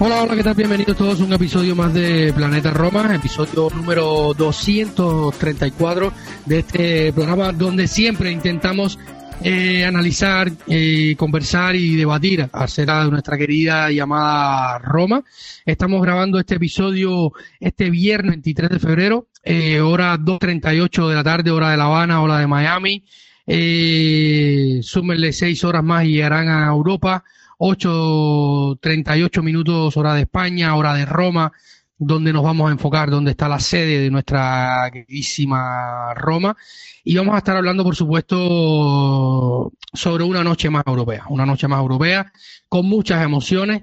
[0.00, 0.54] Hola, hola, ¿qué tal?
[0.54, 6.12] Bienvenidos todos a un episodio más de Planeta Roma, episodio número 234
[6.46, 8.98] de este programa donde siempre intentamos
[9.40, 15.22] eh, analizar, eh, conversar y debatir acerca de nuestra querida llamada Roma.
[15.64, 21.52] Estamos grabando este episodio este viernes 23 de febrero, eh, hora 2.38 de la tarde,
[21.52, 23.04] hora de La Habana, hora de Miami.
[23.46, 27.22] Eh, súmenle seis horas más y llegarán a Europa.
[27.58, 31.52] 8.38 minutos hora de España, hora de Roma,
[31.98, 36.56] donde nos vamos a enfocar, donde está la sede de nuestra queridísima Roma.
[37.04, 41.80] Y vamos a estar hablando, por supuesto, sobre una noche más europea, una noche más
[41.80, 42.32] europea,
[42.68, 43.82] con muchas emociones,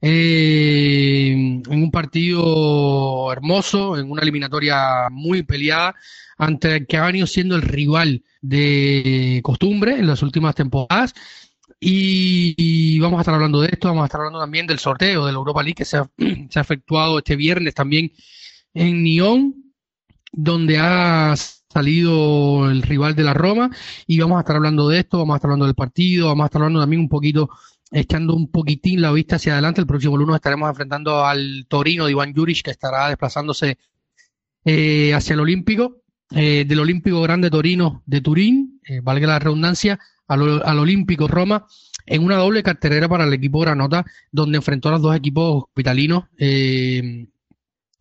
[0.00, 5.94] eh, en un partido hermoso, en una eliminatoria muy peleada,
[6.36, 11.14] ante el que ha venido siendo el rival de costumbre en las últimas temporadas
[11.86, 15.32] y, vamos a estar hablando de esto, vamos a estar hablando también del sorteo de
[15.32, 16.08] la Europa League que se ha,
[16.54, 18.10] efectuado este viernes también
[18.72, 19.54] en Nyon,
[20.32, 23.70] donde ha salido el rival de la Roma
[24.06, 26.46] y vamos a estar hablando de esto, vamos a estar hablando del partido, vamos a
[26.46, 27.50] estar hablando también un poquito,
[27.90, 29.82] echando un poquitín la vista hacia adelante.
[29.82, 33.76] El próximo lunes estaremos enfrentando al Torino de Iván Juric que estará desplazándose
[34.64, 39.98] eh, hacia el Olímpico, eh, del Olímpico Grande Torino de Turín, eh, valga la redundancia,
[40.26, 41.66] al, Olímpico Roma
[42.06, 46.24] en una doble carterera para el equipo Granota, donde enfrentó a los dos equipos hospitalinos
[46.38, 47.26] eh,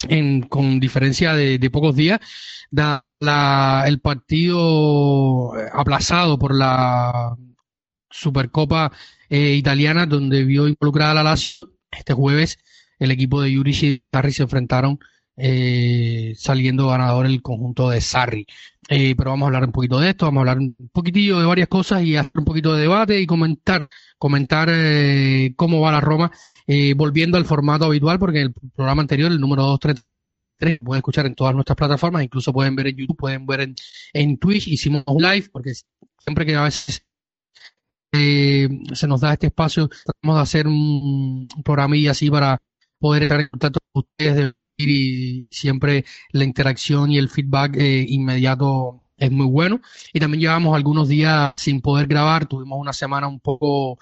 [0.08, 2.20] en, con diferencia de, pocos días.
[2.72, 3.06] Da,
[3.86, 7.38] el partido aplazado por la
[8.10, 8.92] Supercopa
[9.30, 12.60] eh, italiana, donde vio involucrada la Lazio este jueves,
[13.00, 15.00] el equipo de Juric y Sarri se enfrentaron
[15.38, 18.46] eh, saliendo ganador el conjunto de Sarri.
[18.90, 21.46] Eh, pero vamos a hablar un poquito de esto, vamos a hablar un poquitillo de
[21.46, 26.02] varias cosas y hacer un poquito de debate y comentar, comentar eh, cómo va la
[26.02, 26.32] Roma,
[26.68, 31.26] eh, volviendo al formato habitual, porque en el programa anterior, el número 233, pueden escuchar
[31.26, 33.76] en todas nuestras plataformas, incluso pueden ver en YouTube, pueden ver en,
[34.14, 35.74] en Twitch, hicimos un live, porque
[36.20, 37.04] siempre que a veces
[38.12, 42.62] eh, se nos da este espacio, tratamos de hacer un, un programilla así para
[43.00, 44.54] poder estar en contacto con ustedes
[44.90, 49.82] y siempre la interacción y el feedback eh, inmediato es muy bueno.
[50.14, 53.98] Y también llevamos algunos días sin poder grabar, tuvimos una semana un poco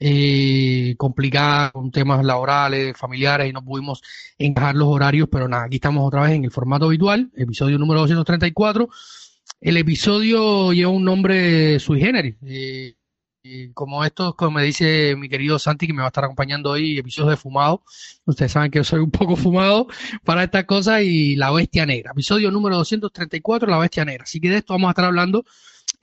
[0.00, 4.02] eh, complicada con temas laborales, familiares y no pudimos
[4.38, 8.00] encajar los horarios, pero nada, aquí estamos otra vez en el formato habitual, episodio número
[8.00, 8.88] 234.
[9.60, 12.34] El episodio lleva un nombre sui generis.
[12.44, 12.94] Eh,
[13.44, 16.70] y como esto, como me dice mi querido Santi, que me va a estar acompañando
[16.70, 17.82] hoy, episodios de fumado.
[18.24, 19.88] Ustedes saben que yo soy un poco fumado
[20.24, 22.12] para estas cosas y la bestia negra.
[22.12, 24.24] Episodio número 234, la bestia negra.
[24.24, 25.44] Así que de esto vamos a estar hablando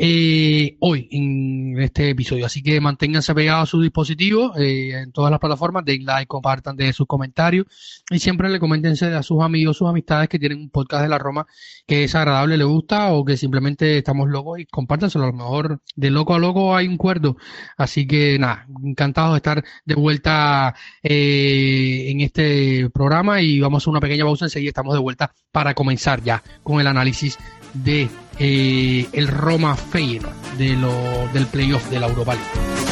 [0.01, 2.45] eh, hoy en este episodio.
[2.45, 6.77] Así que manténganse pegados a sus dispositivos eh, en todas las plataformas, den like, compartan
[6.77, 7.65] de sus comentarios
[8.09, 11.17] y siempre le coméntense a sus amigos, sus amistades que tienen un podcast de la
[11.17, 11.45] Roma
[11.85, 15.25] que es agradable, le gusta o que simplemente estamos locos y compártanselo.
[15.25, 17.35] A lo mejor de loco a loco hay un cuerdo.
[17.77, 23.89] Así que nada, encantado de estar de vuelta eh, en este programa y vamos a
[23.89, 27.37] una pequeña pausa enseguida estamos de vuelta para comenzar ya con el análisis
[27.73, 28.07] de
[28.39, 32.88] eh, el Roma Feyenoord de lo, del playoff de la Europa League.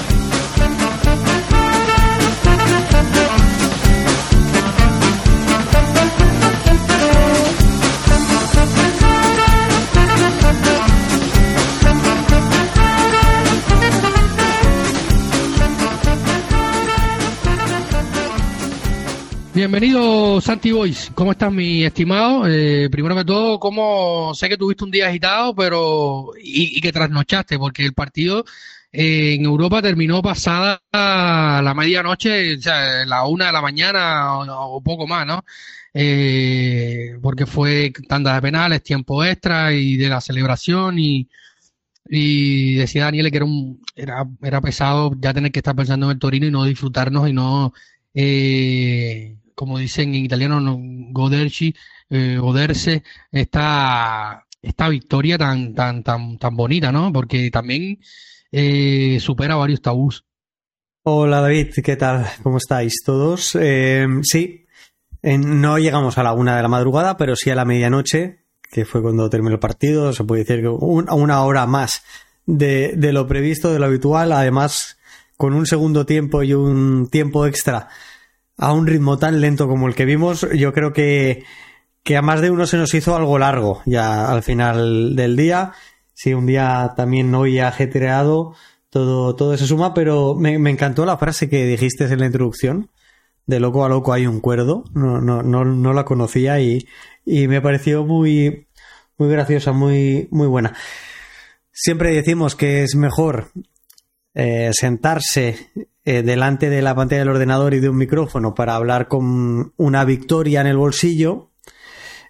[19.57, 22.47] Bienvenido Santi Boys, ¿cómo estás mi estimado?
[22.47, 27.57] Eh, primero que todo, ¿cómo sé que tuviste un día agitado pero y, que trasnochaste?
[27.57, 28.45] Porque el partido
[28.91, 34.75] eh, en Europa terminó pasada la medianoche, o sea, la una de la mañana o,
[34.75, 35.43] o poco más, ¿no?
[35.91, 41.27] Eh, porque fue tanda de penales, tiempo extra y de la celebración y,
[42.07, 46.11] y decía Daniel que era, un, era, era pesado ya tener que estar pensando en
[46.11, 47.73] el Torino y no disfrutarnos y no...
[48.13, 50.77] Eh, como dicen en italiano, no,
[51.11, 51.73] goderci
[52.11, 53.01] eh, Oderse
[53.31, 57.11] esta, esta victoria tan, tan, tan, tan bonita, ¿no?
[57.11, 57.99] Porque también
[58.51, 60.25] eh, supera varios tabús.
[61.01, 62.27] Hola David, ¿qué tal?
[62.43, 63.57] ¿Cómo estáis todos?
[63.59, 64.67] Eh, sí,
[65.23, 69.01] no llegamos a la una de la madrugada, pero sí a la medianoche, que fue
[69.01, 70.13] cuando terminó el partido.
[70.13, 72.03] Se puede decir que una hora más
[72.45, 74.33] de, de lo previsto, de lo habitual.
[74.33, 74.99] Además,
[75.35, 77.87] con un segundo tiempo y un tiempo extra
[78.57, 81.43] a un ritmo tan lento como el que vimos, yo creo que,
[82.03, 85.73] que a más de uno se nos hizo algo largo ya al final del día.
[86.13, 88.55] Sí, un día también hoy ajetreado
[88.89, 92.89] todo, todo se suma, pero me, encantó la frase que dijiste en la introducción.
[93.45, 94.83] De loco a loco hay un cuerdo.
[94.93, 96.87] No, no, no, no la conocía y,
[97.25, 98.67] y me pareció muy,
[99.17, 100.73] muy graciosa, muy, muy buena.
[101.71, 103.51] Siempre decimos que es mejor
[104.33, 105.69] eh, sentarse
[106.09, 110.05] eh, delante de la pantalla del ordenador y de un micrófono para hablar con una
[110.05, 111.51] victoria en el bolsillo.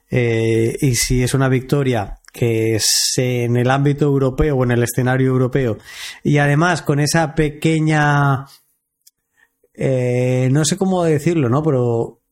[0.09, 4.81] Eh, y si es una victoria que es en el ámbito europeo o en el
[4.81, 5.77] escenario europeo.
[6.23, 8.47] Y además con esa pequeña...
[9.75, 11.61] Eh, no sé cómo decirlo, ¿no?
[11.61, 12.23] Pero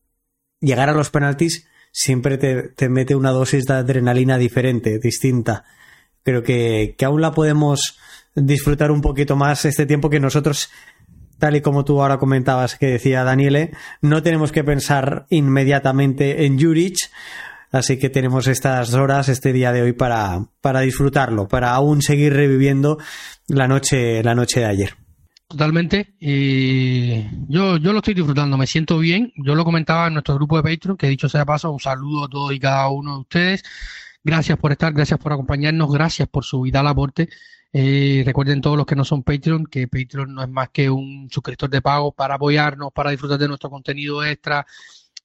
[0.60, 5.64] llegar a los penaltis siempre te, mete una dosis de adrenalina diferente, distinta.
[6.24, 8.00] Creo que, que aún la podemos
[8.34, 10.70] disfrutar un poquito más este tiempo que nosotros
[11.38, 13.72] tal y como tú ahora comentabas que decía Daniele,
[14.02, 17.10] no tenemos que pensar inmediatamente en Jurich,
[17.76, 22.32] Así que tenemos estas horas, este día de hoy para, para disfrutarlo, para aún seguir
[22.32, 22.98] reviviendo
[23.50, 24.96] la noche, la noche de ayer.
[25.48, 26.16] Totalmente.
[26.20, 29.34] Y yo, yo lo estoy disfrutando, me siento bien.
[29.36, 32.30] Yo lo comentaba en nuestro grupo de Patreon, que dicho sea paso, un saludo a
[32.30, 33.64] todos y cada uno de ustedes.
[34.24, 37.28] Gracias por estar, gracias por acompañarnos, gracias por su vital aporte.
[37.78, 41.28] Eh, recuerden todos los que no son Patreon, que Patreon no es más que un
[41.30, 44.66] suscriptor de pago para apoyarnos, para disfrutar de nuestro contenido extra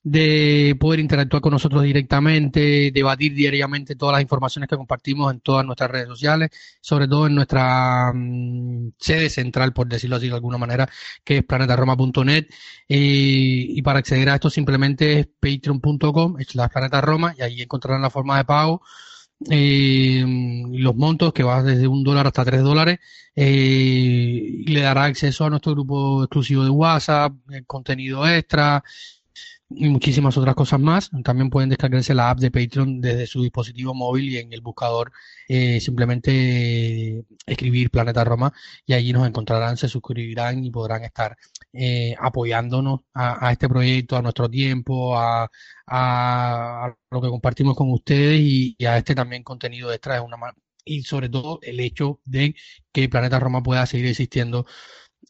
[0.02, 5.64] de poder interactuar con nosotros directamente, debatir diariamente todas las informaciones que compartimos en todas
[5.64, 6.50] nuestras redes sociales,
[6.80, 10.88] sobre todo en nuestra mm, sede central, por decirlo así de alguna manera,
[11.22, 12.46] que es planetaroma.net.
[12.88, 17.62] Eh, y para acceder a esto simplemente es patreon.com, es la Planeta Roma, y ahí
[17.62, 18.82] encontrarán la forma de pago.
[19.48, 20.22] Eh,
[20.72, 22.98] los montos que va desde un dólar hasta tres dólares
[23.34, 27.32] eh, le dará acceso a nuestro grupo exclusivo de WhatsApp,
[27.66, 28.82] contenido extra,
[29.70, 31.10] y muchísimas otras cosas más.
[31.24, 35.12] También pueden descargarse la app de Patreon desde su dispositivo móvil y en el buscador
[35.48, 38.52] eh, simplemente escribir Planeta Roma
[38.86, 41.36] y allí nos encontrarán, se suscribirán y podrán estar
[41.72, 45.48] eh, apoyándonos a, este proyecto, a nuestro tiempo, a,
[47.10, 50.36] lo que compartimos con ustedes y, a este también contenido extra de una
[50.84, 52.54] y sobre todo el hecho de
[52.92, 54.66] que Planeta Roma pueda seguir existiendo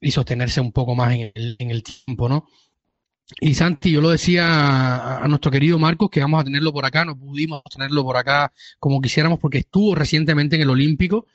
[0.01, 2.47] y sostenerse un poco más en el, en el tiempo, ¿no?
[3.41, 7.05] Y Santi, yo lo decía a, nuestro querido Marcos que vamos a tenerlo por acá,
[7.05, 11.27] no pudimos tenerlo por acá como quisiéramos porque estuvo recientemente en el Olímpico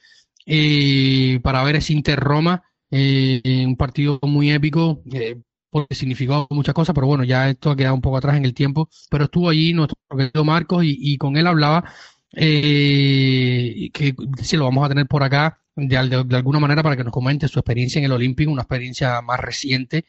[0.45, 2.63] eh, para ver ese Inter Roma,
[2.97, 7.75] eh, un partido muy épico, eh, porque significó muchas cosas, pero bueno, ya esto ha
[7.75, 11.37] quedado un poco atrás en el tiempo, pero estuvo allí nuestro querido Marcos y, con
[11.37, 11.83] él hablaba
[12.31, 15.97] que si lo vamos a tener por acá de,
[16.35, 20.05] alguna manera para que nos comente su experiencia en el Olímpico, una experiencia más reciente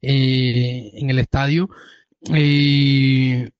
[0.00, 1.68] eh, en el estadio.
[2.32, 3.50] Eh,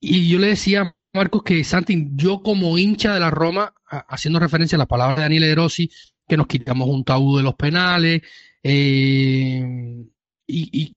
[0.00, 4.40] y yo le decía a Marcos que Santi, yo como hincha de la Roma, haciendo
[4.40, 5.90] referencia a las palabras de Daniele De Rossi,
[6.28, 8.22] que nos quitamos un tabú de los penales
[8.62, 10.04] eh,
[10.46, 10.92] y,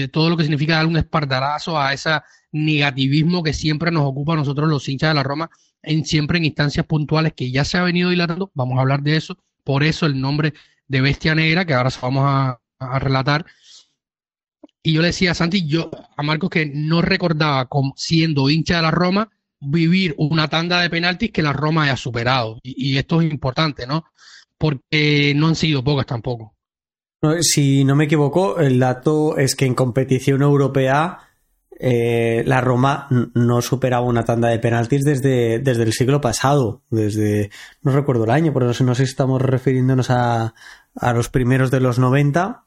[0.00, 2.20] de todo lo que significa dar un espardarazo a ese
[2.52, 5.50] negativismo que siempre nos ocupa a nosotros los hinchas de la Roma,
[5.82, 8.50] en siempre en instancias puntuales que ya se ha venido dilatando.
[8.54, 9.38] Vamos a hablar de eso.
[9.64, 10.54] Por eso el nombre
[10.88, 13.46] de Bestia Negra, que ahora vamos a relatar,
[14.82, 18.76] y yo le decía a Santi, yo a Marcos que no recordaba, como siendo hincha
[18.76, 22.58] de la Roma, vivir una tanda de penaltis que la Roma haya superado.
[22.62, 24.04] Y, esto es importante, ¿no?
[24.56, 26.54] Porque no han sido pocas tampoco.
[27.40, 31.18] Si no me equivoco, el dato es que en competición europea
[31.80, 37.50] eh, la Roma no superaba una tanda de penaltis desde, desde el siglo pasado, desde,
[37.82, 40.54] no recuerdo el año, por eso no sé si estamos refiriéndonos a,
[40.94, 42.64] a los primeros de los 90,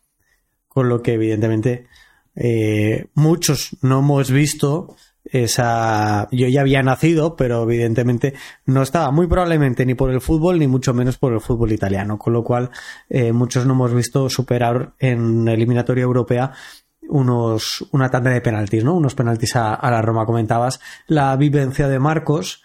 [0.67, 1.87] con lo que evidentemente
[2.35, 4.95] eh, muchos no hemos visto
[5.31, 8.33] esa yo ya había nacido pero evidentemente
[8.65, 12.19] no estaba muy probablemente ni por el fútbol ni mucho menos por el fútbol italiano.
[12.19, 12.71] Con lo cual
[13.09, 16.51] eh, muchos no hemos visto superar en eliminatoria europea
[17.07, 20.25] unos una tanda de penaltis no unos penaltis a, la Roma.
[20.25, 22.61] Comentabas la vivencia de Marcos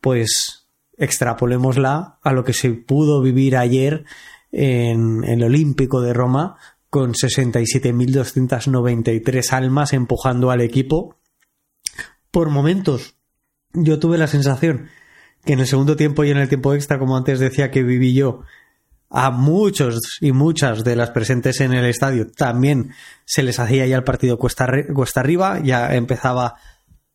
[0.00, 4.04] pues extrapolémosla a lo que se pudo vivir ayer
[4.52, 6.56] en el Olímpico de Roma
[6.88, 11.16] con 67.293 almas empujando al equipo
[12.36, 13.14] por momentos
[13.72, 14.90] yo tuve la sensación
[15.42, 18.12] que en el segundo tiempo y en el tiempo extra, como antes decía que viví
[18.12, 18.42] yo,
[19.08, 22.90] a muchos y muchas de las presentes en el estadio también
[23.24, 26.56] se les hacía ya el partido cuesta, cuesta arriba, ya empezaba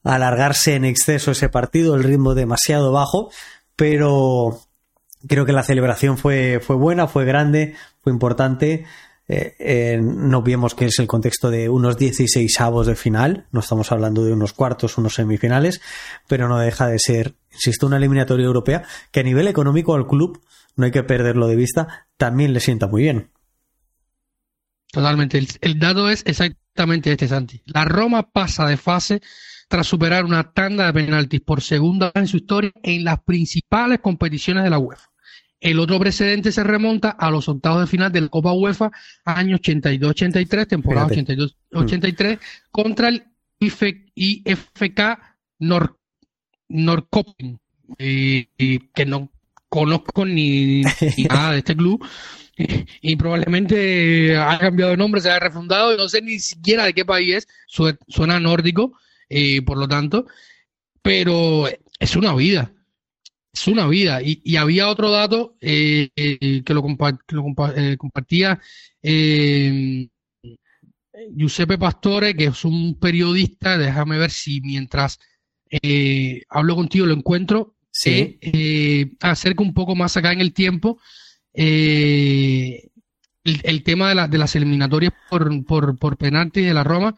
[0.04, 3.30] a alargarse en exceso ese partido, el ritmo demasiado bajo,
[3.76, 4.60] pero
[5.28, 8.86] creo que la celebración fue, fue buena, fue grande, fue importante.
[9.28, 13.62] Eh, eh, no vemos que es el contexto de unos 16 avos de final, no
[13.62, 15.82] estamos hablando de unos cuartos, unos semifinales,
[16.28, 20.42] pero no deja de ser, insisto, una eliminatoria europea que a nivel económico al club
[20.76, 23.32] no hay que perderlo de vista, también le sienta muy bien.
[24.92, 25.42] Totalmente.
[25.62, 27.62] El, dato es exactamente este, Santi.
[27.66, 29.22] La Roma pasa de fase
[29.70, 34.00] tras superar una tanda de penaltis por segunda vez en su historia en las principales
[34.00, 35.11] competiciones de la UEFA.
[35.62, 38.92] El otro precedente se remonta a los octavos de final de la Copa UEFA,
[39.24, 42.40] año 82-83, temporada 82-83,
[42.72, 43.24] contra el
[43.60, 45.02] IFK
[45.60, 46.00] Nor
[46.68, 47.60] Norcoping,
[47.96, 49.30] que no
[49.70, 50.82] conozco ni,
[51.30, 52.04] nada de este club.
[53.02, 56.94] Y, probablemente ha cambiado de nombre, se ha refundado y no sé ni siquiera de
[56.94, 57.48] qué país es,
[58.08, 58.94] suena nórdico,
[59.30, 60.28] eh, por lo tanto,
[61.02, 62.72] pero es una vida,
[63.54, 64.22] es una vida.
[64.24, 68.60] Y, había otro dato eh, eh, que lo, compartía
[71.36, 75.20] Giuseppe Pastore, que es un periodista, déjame ver si mientras
[76.50, 78.38] hablo contigo lo encuentro, sí.
[78.42, 81.00] Eh, acerca un poco más acá en el tiempo
[81.54, 82.90] eh,
[83.44, 87.16] el, tema de, de, las eliminatorias por, por, por penalti de la Roma.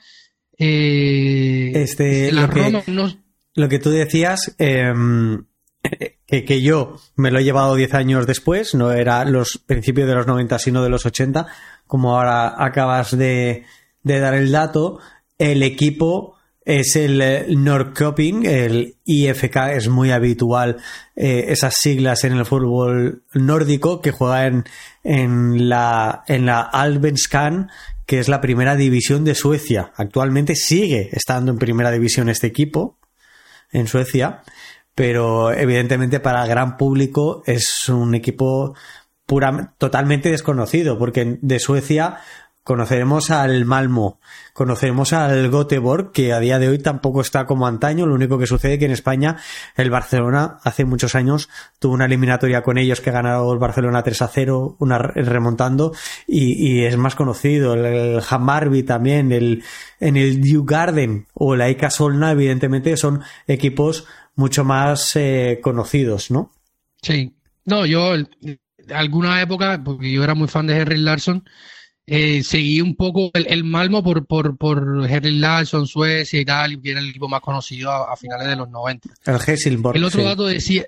[0.58, 3.18] Eh, este, la lo, Roma que,
[3.56, 5.46] lo que tú decías, em,
[6.28, 10.28] que, yo me lo he llevado 10 años después, no era los principios de los
[10.28, 11.48] 90, sino de los 80,
[11.88, 13.66] como ahora acabas de,
[14.04, 15.00] dar el dato,
[15.38, 16.36] el equipo
[16.66, 20.78] es el eh, Norrköping, el IFK es muy habitual
[21.16, 24.64] eh, esas siglas en el fútbol nórdico que juega en,
[25.04, 27.70] en la en la Albenskan,
[28.06, 29.92] que es la primera división de Suecia.
[29.98, 32.98] Actualmente sigue estando en primera división este equipo
[33.74, 34.44] en Suecia,
[34.96, 38.76] pero evidentemente para el gran público es un equipo
[39.26, 42.20] pura, totalmente desconocido porque de Suecia
[42.64, 44.22] conoceremos al Malmo,
[44.54, 48.48] conoceremos al Göteborg, que a día de hoy tampoco está como antaño, lo único que
[48.48, 49.36] sucede que en España
[49.76, 54.22] el Barcelona hace muchos años tuvo una eliminatoria con ellos que ganaron el Barcelona 3
[54.22, 55.94] a 0, una remontando,
[56.26, 59.64] y, es más conocido, el, el Hammarby también, el,
[60.00, 66.32] en el New Garden o la Ica Solna, evidentemente son equipos mucho más eh, conocidos,
[66.32, 66.52] ¿no?
[67.02, 67.34] Sí,
[67.66, 68.14] no, yo
[68.94, 71.44] alguna época, porque yo era muy fan de Henry Larson,
[72.06, 76.90] eh, seguí un poco el, Malmo por, por, por Henry Larson, Suecia y tal, y
[76.90, 79.10] era el equipo más conocido a, finales de los 90.
[79.26, 80.84] El El otro dato decía,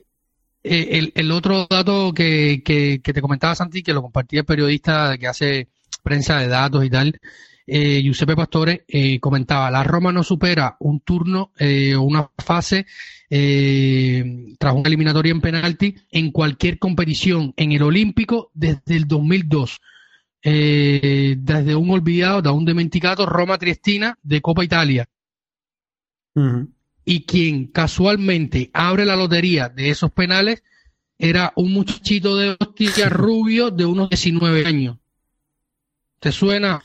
[0.64, 4.46] eh, el, el, otro dato que, que, que, te comentaba Santi, que lo compartía el
[4.46, 5.70] periodista que hace
[6.04, 7.18] prensa de datos y tal,
[7.68, 12.86] eh, Giuseppe Pastore, eh, comentaba, la Roma no supera un turno o una fase
[13.28, 19.82] tras una eliminatoria en penalti en cualquier competición en el Olímpico desde el 2002
[20.48, 25.10] eh, desde un olvidado, de un dementicato, Roma Triestina de Copa Italia.
[27.04, 30.62] Y quien casualmente abre la lotería de esos penales
[31.18, 34.98] era un muchachito de hostia rubio de unos 19 años.
[36.20, 36.84] ¿Te suena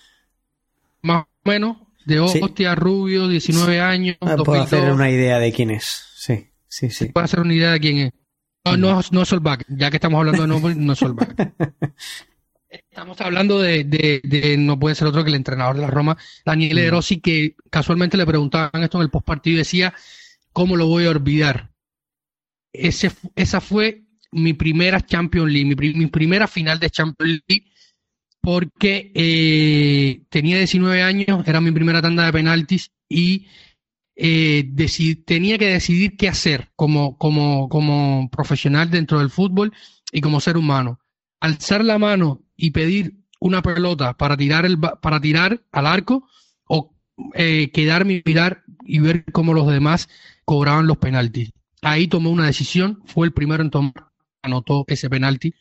[1.02, 1.76] más o menos?
[2.04, 4.16] De hostia rubio, 19 años.
[4.21, 6.07] Ah, puedo hacer una idea de quién es.
[6.16, 7.07] Sí, sí, sí.
[7.07, 8.12] Puedo hacer una idea de quién es.
[8.64, 11.52] No, no, no es Solback, ya que estamos hablando de no es Solback.
[12.71, 16.83] Estamos hablando de, de, no puede ser otro que el entrenador de la Roma, Daniele
[16.83, 19.92] De Rossi, que casualmente le preguntaban esto en el postpartido y decía,
[20.52, 21.73] ¿cómo lo voy a olvidar?
[22.73, 27.66] Ese, esa fue mi primera Champions League, mi, primera final de Champions League,
[28.40, 33.47] porque eh, tenía 19 años, era mi primera tanda de penaltis y
[34.16, 34.70] eh,
[35.25, 39.73] tenía que decidir qué hacer como, profesional dentro del fútbol
[40.12, 41.00] y como ser humano.
[41.40, 46.28] Alzar la mano y pedir una pelota para tirar, el, para tirar al arco
[46.68, 46.94] o
[47.35, 50.09] eh, quedarme y mirar y ver cómo los demás
[50.44, 51.52] cobraban los penaltis.
[51.82, 54.11] Ahí tomó una decisión, fue el primero en tomar,
[54.42, 55.54] anotó ese penalti,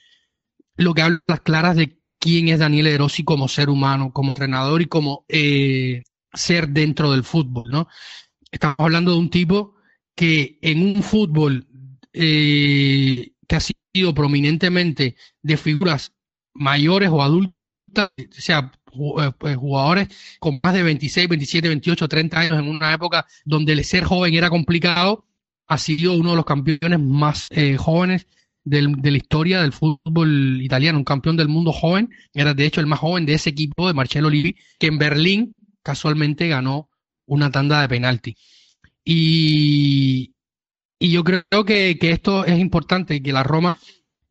[0.75, 4.81] lo que habla las claras de quién es Daniel Erosi como ser humano, como entrenador
[4.81, 7.87] y como eh, ser dentro del fútbol, ¿no?
[8.51, 9.75] Estamos hablando de un tipo
[10.15, 11.67] que en un fútbol
[12.13, 16.13] eh, que ha sido prominentemente de figuras
[16.53, 17.53] mayores o adultas,
[17.97, 20.09] o sea, jugadores
[20.39, 24.33] con más de 26, 27, 28, 30 años en una época donde el ser joven
[24.33, 25.25] era complicado,
[25.67, 28.27] ha sido uno de los campeones más eh, jóvenes
[28.69, 32.81] del, de la historia del fútbol italiano, un campeón del mundo joven, era de hecho
[32.81, 36.89] el más joven de ese equipo de Marcello Lippi, que en Berlín casualmente ganó
[37.25, 38.35] una tanda de penalti.
[39.03, 40.33] Y,
[40.99, 43.77] y yo creo que, que esto es importante, que la Roma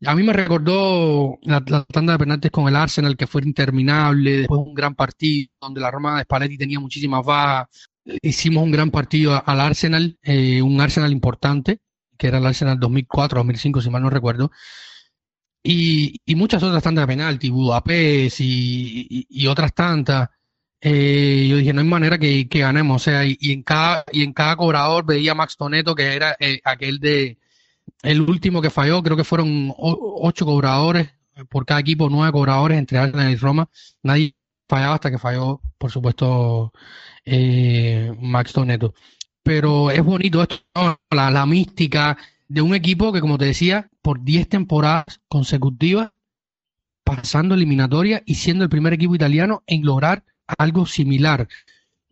[0.05, 4.61] a mí me recordó la, tanda de penaltis con el Arsenal, que fue interminable, después
[4.65, 7.67] un gran partido donde la Roma de Spalletti tenía muchísimas bajas.
[8.21, 11.79] Hicimos un gran partido al Arsenal, eh, un Arsenal importante,
[12.19, 14.51] que era el Arsenal 2004-2005, si mal no recuerdo.
[15.63, 20.29] Y, y, muchas otras tandas de penalti, Budapest y, y, otras tantas.
[20.81, 23.01] Eh, yo dije, no hay manera que, que ganemos.
[23.01, 26.59] O sea, y, en cada, y en cada cobrador veía Max Toneto, que era eh,
[26.63, 27.39] aquel de,
[28.03, 31.09] el último que falló, creo que fueron ocho cobradores
[31.49, 33.69] por cada equipo, nueve cobradores entre Arsenal y Roma.
[34.03, 34.35] Nadie
[34.67, 36.73] fallaba hasta que falló, por supuesto,
[37.25, 38.93] eh, Max Toneto.
[39.49, 40.59] Pero es bonito esto,
[41.09, 42.15] la, la mística
[42.47, 46.11] de un equipo que, como te decía, por diez temporadas consecutivas,
[47.03, 51.47] pasando eliminatoria y siendo el primer equipo italiano en lograr algo similar.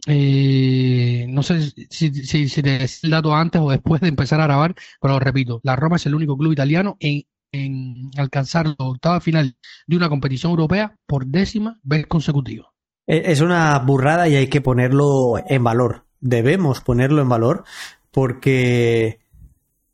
[0.08, 5.20] Eh, no sé si, te el dato antes o después de empezar a grabar, pero
[5.20, 9.96] repito, la Roma es el único club italiano en, en alcanzar la octava final de
[9.96, 12.74] una competición europea por décima vez consecutiva.
[13.06, 16.07] Es una burrada y hay que ponerlo en valor.
[16.27, 17.63] Debemos ponerlo en valor
[18.12, 19.19] porque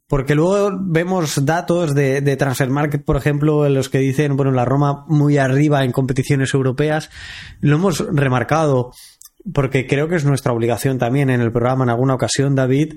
[0.08, 4.52] porque luego vemos datos de, de Transfer Market, por ejemplo, en los que dicen, bueno,
[4.52, 7.10] la Roma muy arriba en competiciones europeas.
[7.62, 8.92] Lo hemos remarcado
[9.54, 12.96] porque creo que es nuestra obligación también en el programa en alguna ocasión, David,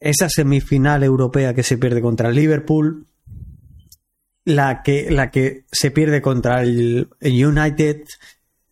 [0.00, 3.06] esa semifinal europea que se pierde contra el Liverpool,
[4.44, 8.04] la que, la que se pierde contra el United,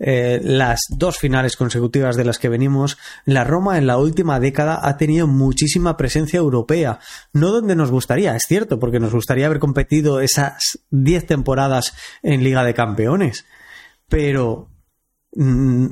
[0.07, 4.79] eh, las dos finales consecutivas de las que venimos, la Roma en la última década
[4.83, 6.99] ha tenido muchísima presencia europea.
[7.33, 12.45] No donde nos gustaría, es cierto, porque nos gustaría haber competido esas diez temporadas en
[12.45, 13.47] Liga de Campeones.
[14.07, 14.69] Pero
[15.35, 15.87] mm,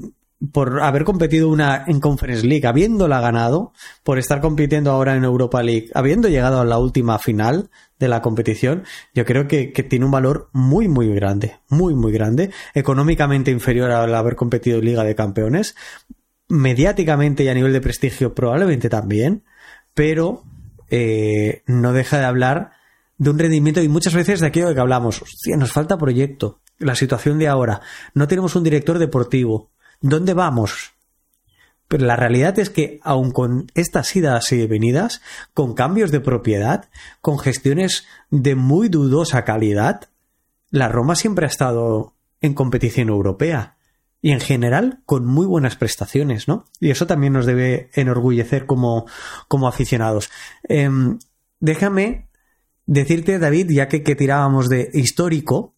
[0.51, 5.63] por haber competido una en Conference League, habiéndola ganado, por estar compitiendo ahora en Europa
[5.63, 10.11] League, habiendo llegado a la última final de la competición, yo creo que, tiene un
[10.11, 15.15] valor muy, muy grande, muy, muy grande, económicamente inferior al haber competido en Liga de
[15.15, 15.77] Campeones,
[16.49, 19.45] mediáticamente y a nivel de prestigio probablemente también,
[19.95, 20.43] pero
[20.91, 22.73] eh, no deja de hablar
[23.17, 26.61] de un rendimiento y muchas veces de aquello de que hablamos, hostia, nos falta proyecto,
[26.79, 27.81] la situación de ahora,
[28.15, 29.71] no tenemos un director deportivo,
[30.03, 30.93] ¿Dónde vamos?
[31.89, 35.21] Pero la realidad es que, aun con estas idas y venidas,
[35.55, 36.89] con cambios de propiedad,
[37.21, 40.09] con gestiones de muy dudosa calidad,
[40.71, 43.77] la Roma siempre ha estado en competición europea
[44.23, 46.65] y en general con muy buenas prestaciones, ¿no?
[46.81, 49.07] Y eso también nos debe enorgullecer como,
[49.49, 50.31] como aficionados.
[50.65, 51.19] Em,
[51.61, 52.29] déjame
[52.87, 55.75] decirte, David, ya que, tirábamos de histórico,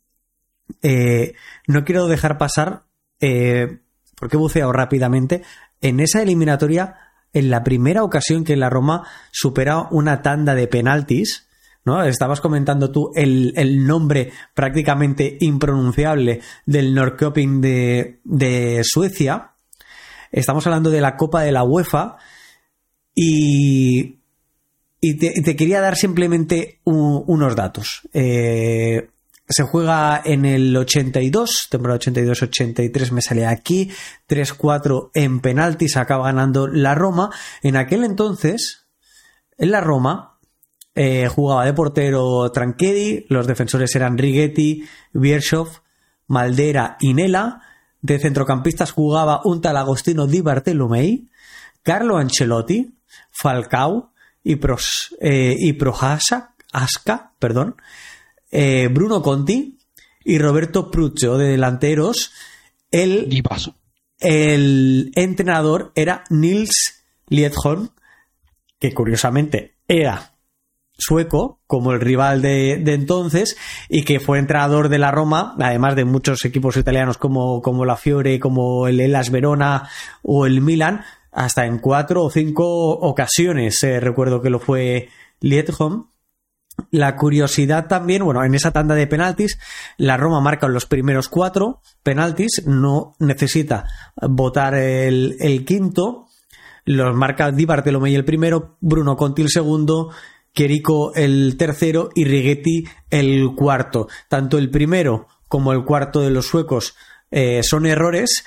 [0.82, 1.34] eh,
[1.66, 2.84] no quiero dejar pasar
[3.20, 3.80] eh,
[4.16, 5.42] porque he buceado rápidamente,
[5.80, 6.96] en esa eliminatoria,
[7.32, 11.48] en la primera ocasión que la Roma supera una tanda de penaltis,
[11.84, 12.02] ¿no?
[12.02, 19.52] Estabas comentando tú el, nombre prácticamente impronunciable del Norrköping de, de Suecia.
[20.32, 22.16] Estamos hablando de la Copa de la UEFA
[23.14, 24.20] y,
[25.06, 28.08] y te, quería dar simplemente unos datos.
[28.14, 29.10] Eh,
[29.48, 33.90] se juega en el 82, temporada 82-83 me sale aquí,
[34.28, 37.30] 3-4 en penaltis, acaba ganando la Roma.
[37.62, 38.86] En aquel entonces,
[39.58, 40.38] en la Roma,
[40.94, 45.82] eh, jugaba de portero Tranchedi, los defensores eran Righetti, Biershov,
[46.26, 47.60] Maldera y Nela.
[48.00, 51.28] De centrocampistas jugaba un tal Agostino Di Bartolomei,
[51.82, 52.94] Carlo Ancelotti,
[53.30, 55.56] Falcao y, Pros, eh,
[56.72, 57.76] Asca, perdón.
[58.56, 59.80] Eh, Bruno Conti
[60.24, 62.32] y Roberto Pruccio de delanteros.
[62.88, 63.42] El,
[64.20, 67.88] el entrenador era Nils Liedholm,
[68.78, 70.36] que curiosamente era
[70.96, 73.56] sueco, como el rival de, entonces,
[73.88, 77.96] y que fue entrenador de la Roma, además de muchos equipos italianos como, como la
[77.96, 79.88] Fiore, como el Elas Verona
[80.22, 83.82] o el Milan, hasta en cuatro o cinco ocasiones.
[83.82, 85.08] Eh, recuerdo que lo fue
[85.40, 86.13] Liedholm.
[86.90, 89.58] La curiosidad también, bueno, en esa tanda de penaltis,
[89.96, 93.84] la Roma marca los primeros cuatro penaltis, no necesita
[94.16, 96.28] votar el, quinto,
[96.84, 100.10] los marca Di Bartolomei el primero, Bruno Conti el segundo,
[100.52, 104.06] Querico el tercero y Righetti el cuarto.
[104.28, 106.94] Tanto el primero como el cuarto de los suecos
[107.32, 108.44] eh, son errores.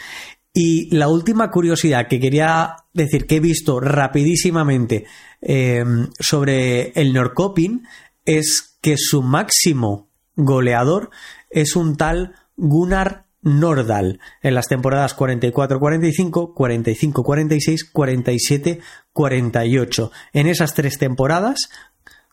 [0.54, 5.06] Y la última curiosidad que quería decir que he visto rapidísimamente
[5.42, 7.84] em, sobre el Norcoping
[8.28, 11.10] es que su máximo goleador
[11.50, 18.82] es un tal Gunnar Nordal en las temporadas 44-45, 45-46,
[19.16, 20.12] 47-48.
[20.34, 21.70] En esas tres temporadas,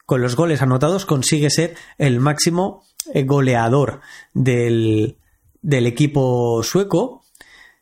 [0.04, 4.00] con los goles anotados, consigue ser el máximo eh, goleador
[4.32, 5.18] del,
[5.62, 7.22] del equipo sueco.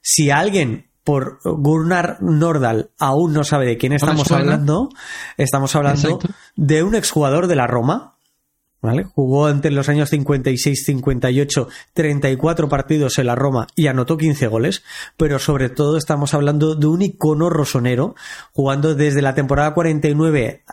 [0.03, 4.91] Si alguien por Gunnar Nordal aún no sabe de quién estamos hablando,
[5.37, 6.19] estamos hablando
[6.57, 8.13] de un exjugador de la Roma,
[9.15, 14.83] Jugó entre los años 56-58 34 partidos en la Roma y anotó 15 goles,
[15.17, 18.17] pero sobre todo estamos hablando de un icono rosonero,
[18.53, 20.65] jugando desde la temporada 49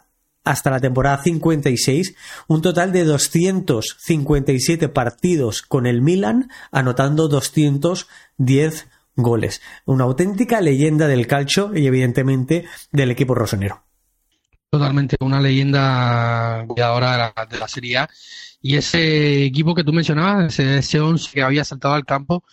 [0.43, 2.15] hasta la temporada 56,
[2.47, 8.98] un total de 257 partidos con el Milan, anotando 210 goles.
[9.85, 13.83] Una auténtica leyenda del calcio y evidentemente del equipo rosonero
[14.69, 18.09] totalmente una leyenda ahora de la, de la Serie A.
[18.61, 22.43] Y ese equipo que tú mencionabas, ese, 11 que había saltado al campo,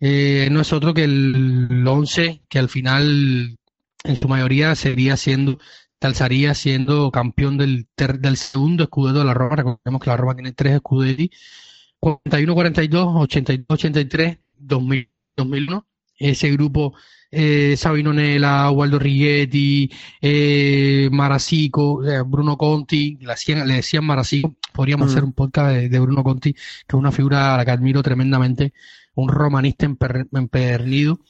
[0.00, 3.58] eh, no es otro que el 11 que al final,
[4.04, 5.58] en su mayoría, sería siendo,
[5.98, 9.56] talzaría siendo campeón del, del segundo escudo de la Roma.
[9.56, 11.08] Recordemos que la Roma tiene tres escudos
[12.00, 14.38] 41-42, 82-83,
[15.38, 15.86] 2001.
[16.18, 16.94] Ese grupo
[17.30, 25.10] eh, Sabino Nela, Waldo Rigetti, eh, Marasico, eh, Bruno Conti, le, le decían Marasico, podríamos
[25.10, 28.72] hacer un podcast de, Bruno Conti, que es una figura a la que admiro tremendamente,
[29.14, 31.20] un romanista empedernido.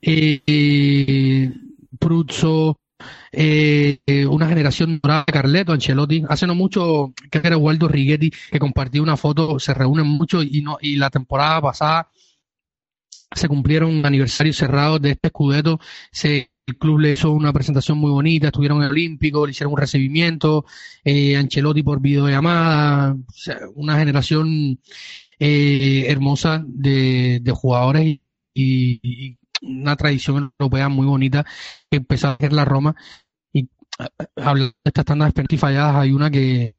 [0.00, 1.52] Eh, eh,
[1.98, 2.78] Pruzzo,
[3.32, 6.24] eh, una generación dorada Carleto, Ancelotti.
[6.28, 10.60] Hace no mucho, que era Waldo Righetti, que compartió una foto, se reúnen mucho y
[10.62, 12.10] no, y la temporada pasada
[13.34, 18.10] se cumplieron aniversarios cerrados de este escudeto, se, el club le hizo una presentación muy
[18.10, 20.66] bonita, estuvieron en el Olímpico, le hicieron un recibimiento,
[21.04, 23.16] eh, Ancelotti por videollamada,
[23.74, 24.78] una generación
[25.38, 28.18] eh, hermosa de, de jugadores
[28.54, 31.44] y, una tradición europea muy bonita
[31.90, 32.94] que empezó a hacer la Roma.
[33.52, 33.68] Y
[34.36, 36.76] hablando de estas tandas de falladas, hay una que,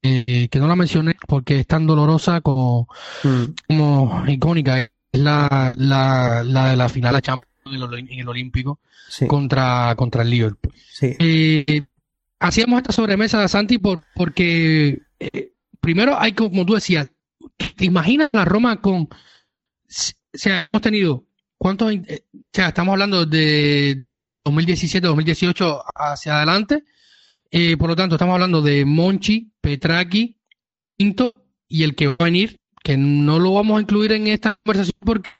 [0.00, 2.88] que no la mencioné porque es tan dolorosa como,
[3.22, 3.44] mm.
[3.68, 8.80] como icónica es la, la, la de la final de Champions en el, Olímpico
[9.28, 10.74] contra, contra el Liverpool.
[11.00, 11.82] Eh,
[12.40, 17.10] hacíamos esta sobremesa, Santi, por, porque eh, primero hay, como tú decías,
[17.76, 19.02] ¿te imaginas la Roma con...
[19.02, 19.08] O
[20.32, 21.24] sea, hemos tenido...
[21.58, 21.92] ¿Cuántos?
[21.92, 24.04] Eh, o sea, estamos hablando de
[24.44, 26.84] 2017, 2018 hacia adelante.
[27.78, 30.36] por lo tanto, estamos hablando de Monchi, Petraki,
[30.96, 31.32] Quinto
[31.68, 34.98] y el que va a venir, que no lo vamos a incluir en esta conversación
[35.00, 35.30] porque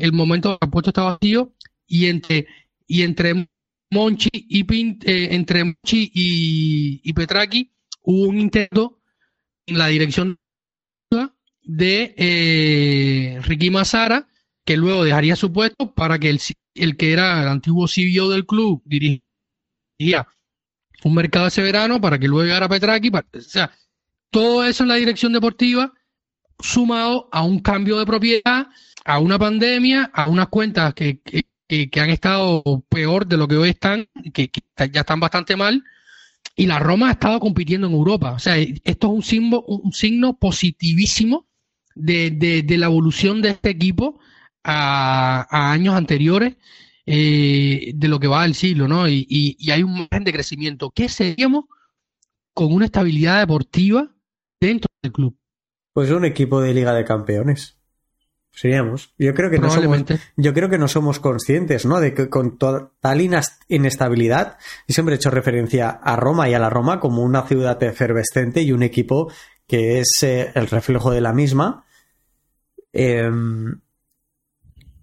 [0.00, 1.52] el momento del puesto está vacío
[1.86, 2.46] y entre
[2.86, 3.48] y entre
[3.90, 7.72] Monchi y eh, entre Monchi y, Petraki
[8.02, 9.00] hubo un intento
[9.66, 10.38] en la dirección
[11.62, 14.28] de eh, Ricky Mazara
[14.64, 16.40] que luego dejaría su puesto para que el,
[16.74, 20.26] el que era el antiguo CEO del club dirigiría
[21.04, 23.10] un mercado ese verano para que luego llegara Petraki.
[23.10, 23.70] o sea,
[24.30, 25.92] todo eso en la dirección deportiva
[26.58, 28.68] sumado a un cambio de propiedad,
[29.04, 31.20] a una pandemia, a unas cuentas que,
[31.68, 34.50] que, han estado peor de lo que hoy están, que,
[34.92, 35.82] ya están bastante mal,
[36.54, 38.32] y la Roma ha estado compitiendo en Europa.
[38.32, 41.46] O sea, esto es un signo, un signo positivísimo
[41.94, 44.18] de, de, la evolución de este equipo
[44.64, 46.56] a, años anteriores
[47.04, 49.08] eh, de lo que va del siglo, ¿no?
[49.08, 50.90] Y, y, y hay un margen de crecimiento.
[50.90, 51.66] ¿Qué seríamos
[52.54, 54.10] con una estabilidad deportiva
[54.60, 55.36] dentro del club?
[55.96, 57.78] Pues un equipo de Liga de Campeones.
[58.50, 59.14] Seríamos.
[59.16, 60.04] Yo creo que no somos,
[60.36, 62.00] yo creo que no somos conscientes, ¿no?
[62.00, 63.20] De que con tal
[63.68, 67.82] inestabilidad, y siempre he hecho referencia a Roma y a la Roma como una ciudad
[67.82, 69.32] efervescente y un equipo
[69.66, 71.86] que es eh, el reflejo de la misma.
[72.92, 73.80] Em,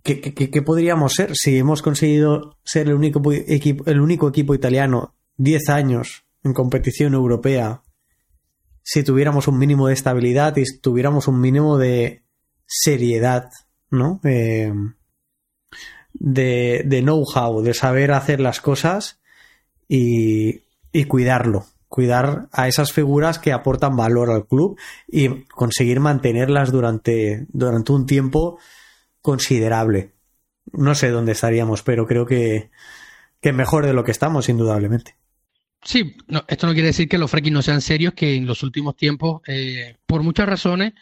[0.04, 5.70] ¿qué, podríamos ser si hemos conseguido ser el único equipo, el único equipo italiano 10
[5.70, 7.82] años en competición europea
[8.84, 12.24] si tuviéramos un mínimo de estabilidad y tuviéramos un mínimo de
[12.66, 13.50] seriedad,
[13.90, 14.20] ¿no?
[14.24, 14.74] Eh,
[16.14, 19.22] de, know-how, de saber hacer las cosas
[19.88, 21.66] y, y cuidarlo.
[21.88, 28.06] Cuidar a esas figuras que aportan valor al club y conseguir mantenerlas durante, durante un
[28.06, 28.58] tiempo
[29.22, 30.14] considerable.
[30.72, 32.72] No sé dónde estaríamos, pero creo que,
[33.42, 35.18] que mejor de lo que estamos, indudablemente.
[35.86, 36.16] Sí,
[36.48, 39.42] esto no quiere decir que los fracking no sean serios, que en los últimos tiempos,
[39.48, 40.94] eh, por muchas razones,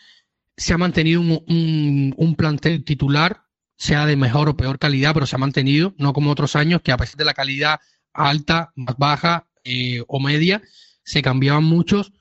[0.58, 3.44] se ha mantenido un, un, plantel titular,
[3.78, 6.92] sea de mejor o peor calidad, pero se ha mantenido, no como otros años que
[6.92, 7.80] a pesar de la calidad
[8.14, 10.62] alta, más baja eh, o media,
[11.04, 12.12] se cambiaban muchos.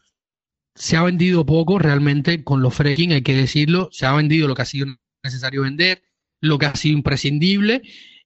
[0.74, 3.88] Se ha vendido poco realmente con los fracking, hay que decirlo.
[3.92, 4.86] Se ha vendido lo que ha sido
[5.22, 6.02] necesario vender,
[6.40, 7.82] lo que ha sido imprescindible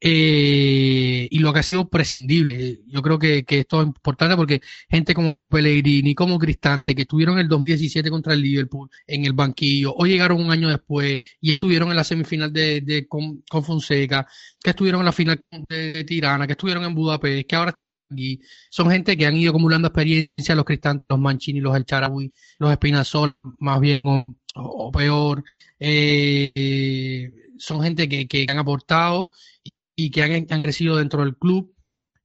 [0.06, 2.80] eh, y lo que ha sido prescindible.
[2.88, 7.48] Yo creo que, esto es importante porque gente como Pellegrini, como Cristante, que estuvieron el
[7.48, 11.96] 2017 contra el Liverpool en el banquillo, o llegaron un año después y estuvieron en
[11.96, 14.26] la semifinal de, con, Fonseca,
[14.62, 15.40] que estuvieron en la final
[15.70, 18.40] de, Tirana, que estuvieron en Budapest, que ahora están aquí.
[18.68, 22.70] Son gente que han ido acumulando experiencia, los Cristantes, los Mancini, los El Charaui, los
[22.70, 25.42] Espinazol, más bien o, peor.
[25.78, 29.30] Eh, eh, son gente que, que han aportado
[29.96, 31.74] que han, crecido dentro del club.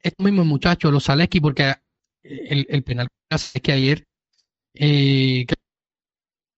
[0.02, 1.76] Estos mismos muchachos, los Zaleski, porque
[2.24, 4.08] el, el penal es que ayer,
[4.74, 5.46] eh,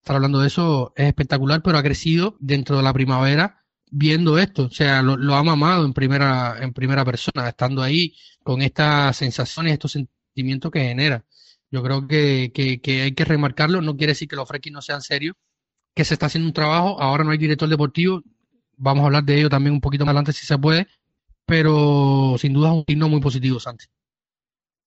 [0.01, 4.65] estar hablando de eso, es espectacular, pero ha crecido dentro de la primavera viendo esto,
[4.65, 9.73] o sea, lo, ha mamado en primera, en primera persona, estando ahí con estas sensaciones,
[9.73, 11.25] estos sentimientos que genera.
[11.69, 15.01] Yo creo que, que, hay que remarcarlo, no quiere decir que los freshis no sean
[15.01, 15.35] serios,
[15.93, 18.23] que se está haciendo un trabajo, ahora no hay director deportivo,
[18.77, 20.87] vamos a hablar de ello también un poquito más adelante si se puede,
[21.51, 23.83] pero sin duda un signo muy positivo, Santi.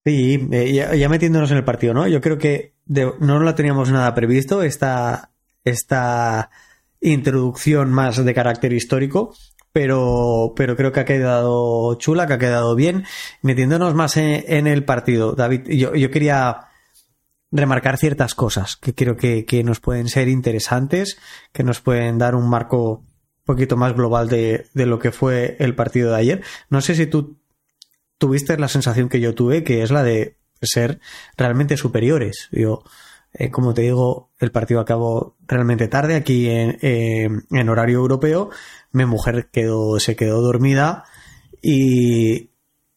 [0.03, 2.09] Sí, eh, ya, metiéndonos en el partido, ¿no?
[2.09, 5.31] Yo creo que no lo teníamos nada previsto, esta,
[5.63, 6.49] esta
[7.03, 9.35] introducción más de carácter histórico,
[9.73, 13.05] pero, pero creo que ha quedado chula, que ha quedado bien.
[13.43, 16.69] Metiéndonos más en, el partido, David, yo, yo, quería
[17.51, 21.19] remarcar ciertas cosas que creo que, que nos pueden ser interesantes,
[21.53, 23.05] que nos pueden dar un marco
[23.45, 26.43] poquito más global de, de, lo que fue el partido de ayer.
[26.71, 27.39] No sé si tú
[28.19, 31.01] tuviste la sensación que yo tuve, que es la de ser
[31.37, 32.49] realmente superiores.
[32.53, 32.83] Yo,
[33.33, 38.51] eh, como te digo, el partido acabó realmente tarde aquí en, eh, en horario europeo.
[38.93, 41.05] Mi mujer quedó, se quedó dormida
[41.61, 42.51] y,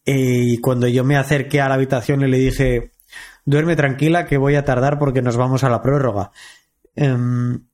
[0.05, 2.91] y cuando yo me acerqué a la habitación y le dije,
[3.45, 6.31] duerme tranquila que voy a tardar porque nos vamos a la prórroga.
[6.95, 7.66] Em,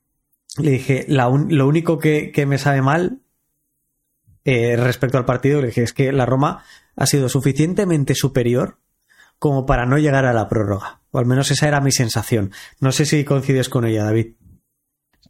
[0.58, 3.22] le dije, lo único que, me sabe mal
[4.46, 6.64] eh, respecto al partido, le dije, es que la Roma
[6.96, 8.80] ha sido suficientemente superior
[9.40, 11.02] como para no llegar a la prórroga.
[11.12, 12.52] O al menos esa era mi sensación.
[12.80, 14.36] No sé si coincides con ella, David.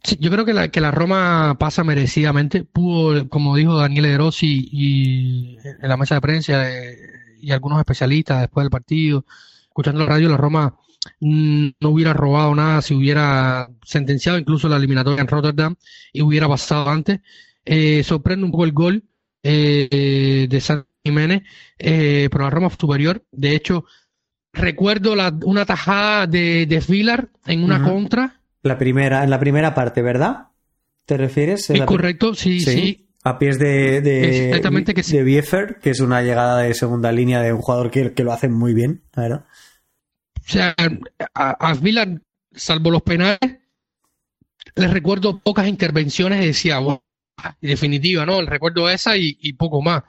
[0.02, 2.64] Sí, yo creo que la, que la Roma pasa merecidamente.
[2.64, 6.96] Pudo, como dijo Daniel De Rossi y en la mesa de prensa eh,
[7.40, 9.24] y algunos especialistas después del partido,
[9.62, 10.76] escuchando la radio, la Roma
[11.20, 15.76] no hubiera robado nada si hubiera sentenciado incluso la eliminatoria en Rotterdam
[16.12, 17.20] y hubiera pasado antes.
[17.64, 19.04] Eh, sorprende un poco el gol
[19.42, 21.42] eh, de San Jiménez,
[21.78, 23.24] eh, pero la Roma superior.
[23.30, 23.84] De hecho,
[24.52, 28.40] recuerdo la, una tajada de, de Villar en una contra.
[28.62, 30.48] La primera, en la primera parte, ¿verdad?
[31.04, 31.68] ¿Te refieres?
[31.68, 36.60] Es correcto, sí, sí, A pies de, de, que de Biefer, que es una llegada
[36.60, 39.44] de segunda línea de un jugador que, que lo hace muy bien, verdad
[40.46, 40.74] o sea,
[41.34, 41.76] a, a
[42.54, 43.38] salvo los penales,
[44.74, 47.00] les recuerdo pocas intervenciones y decía, en
[47.60, 48.40] definitiva, ¿no?
[48.40, 50.02] El recuerdo esa y, poco más.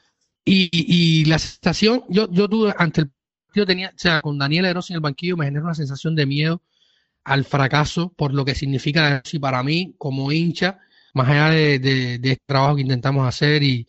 [0.44, 3.12] Y, la sensación, yo, yo tuve ante el
[3.48, 6.26] partido, tenía, o sea, con Daniel Eros en el banquillo me genera una sensación de
[6.26, 6.62] miedo
[7.24, 10.80] al fracaso por lo que significa si para mí como hincha,
[11.14, 13.88] más allá de, de, este trabajo que intentamos hacer y,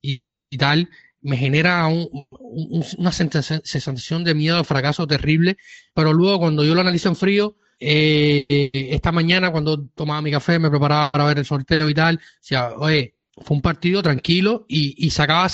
[0.00, 0.88] y tal,
[1.22, 5.56] me genera una sensación de miedo, de fracaso terrible,
[5.94, 10.58] pero luego cuando yo lo analizo en frío, eh, esta mañana cuando tomaba mi café,
[10.58, 15.10] me preparaba para ver el sorteo y tal, decía, oye, fue un partido tranquilo y,
[15.10, 15.48] sacaba,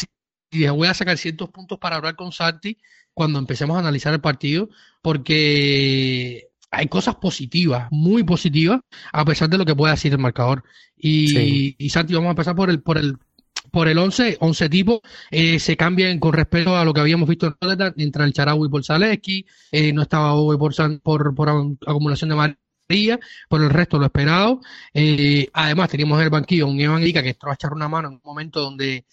[0.50, 2.78] y dije, voy a sacar ciertos puntos para hablar con Santi
[3.14, 4.68] cuando empecemos a analizar el partido,
[5.02, 8.80] porque hay cosas positivas, muy positivas,
[9.12, 10.64] a pesar de lo que pueda decir el marcador.
[10.96, 13.16] Y, y Santi, vamos a empezar por el, por el,
[13.70, 15.00] por el 11, 11 tipos,
[15.30, 18.68] eh, se cambian con respecto a lo que habíamos visto en Rotterdam, entra el Charaui
[18.68, 21.48] por Zaleski, eh, no estaba Owe por, por, por,
[21.86, 24.60] acumulación de María, por el resto lo esperado.
[24.94, 28.14] Eh, además, teníamos en el banquillo un Evan que entró a echar una mano en
[28.14, 29.04] un momento donde,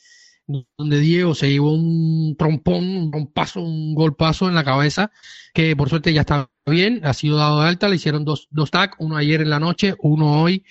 [0.78, 5.12] donde Diego se llevó un trompón, un rompazo, un golpazo en la cabeza,
[5.54, 8.72] que por suerte ya está bien, ha sido dado de alta, le hicieron dos, dos
[8.72, 10.64] tags, uno ayer en la noche, uno hoy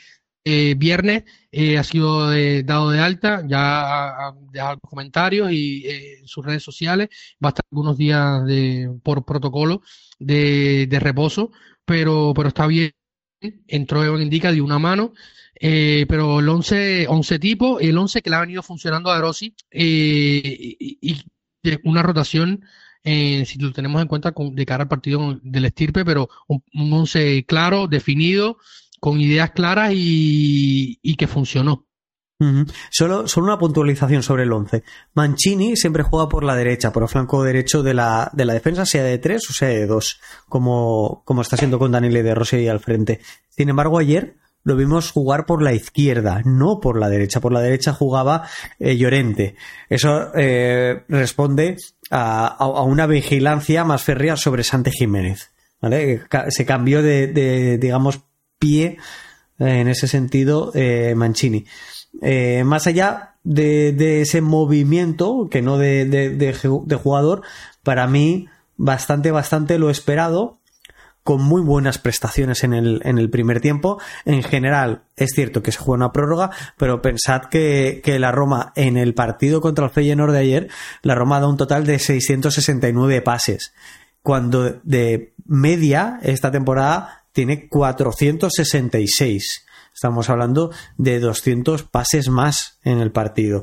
[0.46, 6.28] eh, viernes eh, ha sido eh, dado de alta, ya ha, dejado comentarios y en
[6.28, 7.08] sus redes sociales,
[7.42, 9.80] va a estar algunos días de, por protocolo
[10.18, 11.50] de, reposo,
[11.86, 12.92] pero, pero está bien,
[13.68, 15.14] entró Evan Indica de una mano,
[15.58, 20.98] pero el 11, 11 tipo, el 11 que le ha venido funcionando a Rossi y,
[21.00, 21.24] y,
[21.84, 22.64] una rotación
[23.02, 27.44] si lo tenemos en cuenta de cara al partido del estirpe, pero un, un once
[27.46, 28.58] claro, definido,
[29.04, 31.86] con ideas claras y, que funcionó.
[32.90, 34.82] Solo, solo una puntualización sobre el 11.
[35.12, 38.86] Mancini siempre juega por la derecha, por el flanco derecho de la, de la defensa,
[38.86, 42.66] sea de 3 o sea de 2, como, como está siendo con Daniele de Rossi
[42.66, 43.20] al frente.
[43.50, 47.42] Sin embargo, ayer lo vimos jugar por la izquierda, no por la derecha.
[47.42, 49.56] Por la derecha jugaba eh, Llorente.
[49.90, 51.76] Eso eh, responde
[52.10, 55.52] a, una vigilancia más férrea sobre Sante Jiménez.
[56.48, 58.24] Se cambió de, digamos,
[58.64, 58.96] pie
[59.58, 60.72] eh, en ese sentido
[61.14, 61.66] Mancini.
[62.64, 67.42] más allá de, ese movimiento, que no de, jugador,
[67.82, 70.58] para mí bastante, bastante lo esperado
[71.22, 73.98] con muy buenas prestaciones en el, primer tiempo.
[74.26, 78.98] En general, es cierto que se juega una prórroga, pero pensad que, la Roma en
[78.98, 80.68] el partido contra el Feyenoord de ayer,
[81.02, 83.72] la Roma da un total de 669 pases,
[84.22, 89.66] cuando de media esta temporada tiene 466.
[89.92, 93.62] Estamos hablando de 200 pases más en el partido.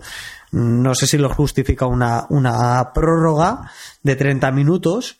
[0.51, 3.71] No sé si lo justifica una, una prórroga
[4.03, 5.19] de 30 minutos,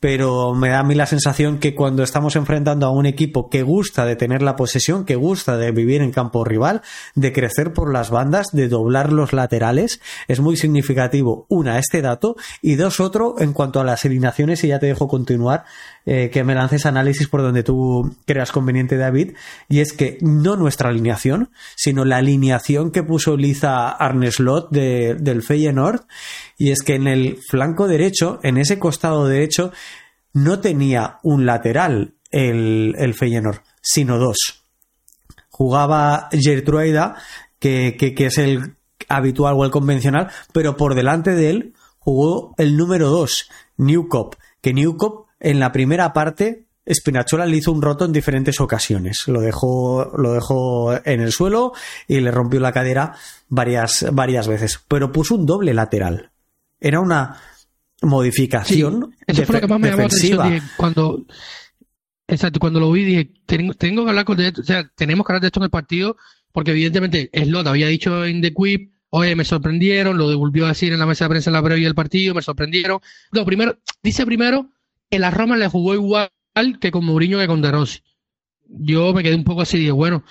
[0.00, 3.62] pero me da a mí la sensación que cuando estamos enfrentando a un equipo que
[3.62, 6.80] gusta de tener la posesión, que gusta de vivir en campo rival,
[7.14, 12.36] de crecer por las bandas, de doblar los laterales, es muy significativo, una, este dato,
[12.62, 15.64] y dos, otro, en cuanto a las eliminaciones, y ya te dejo continuar,
[16.06, 19.34] eh, que me lances análisis por donde tú creas conveniente, David,
[19.68, 25.42] y es que no nuestra alineación, sino la alineación que puso Liza Arneslot de, del
[25.42, 26.06] Feyenoord,
[26.56, 29.72] y es que en el flanco derecho, en ese costado derecho,
[30.32, 34.64] no tenía un lateral el, el Feyenoord, sino dos.
[35.48, 37.16] Jugaba Gertruida,
[37.58, 38.76] que, que, es el
[39.08, 44.72] habitual o el convencional, pero por delante de él jugó el número dos, Newcop, que
[44.72, 49.28] Newcop en la primera parte Spinachola le hizo un roto en diferentes ocasiones.
[49.28, 51.72] Lo dejó, lo dejó en el suelo
[52.08, 53.14] y le rompió la cadera
[53.48, 54.80] varias, varias veces.
[54.88, 56.30] Pero puso un doble lateral
[56.80, 57.36] era una
[58.02, 59.14] modificación.
[59.26, 60.62] eso fue lo que más me llamó la atención.
[60.76, 61.26] cuando,
[62.26, 65.48] exacto, cuando lo vi, dije, tengo, que hablar con o sea, tenemos que hablar de
[65.48, 66.16] esto en el partido,
[66.52, 70.92] porque evidentemente Slot había dicho en The Quip, oye, me sorprendieron, lo devolvió a decir
[70.92, 73.00] en la mesa de prensa en la previa del partido, me sorprendieron.
[73.32, 74.70] No, primero, dice primero
[75.10, 76.30] que la Roma le jugó igual
[76.80, 78.00] que con Mourinho que con De Rossi.
[78.68, 80.22] Yo me quedé un poco así, dije, bueno,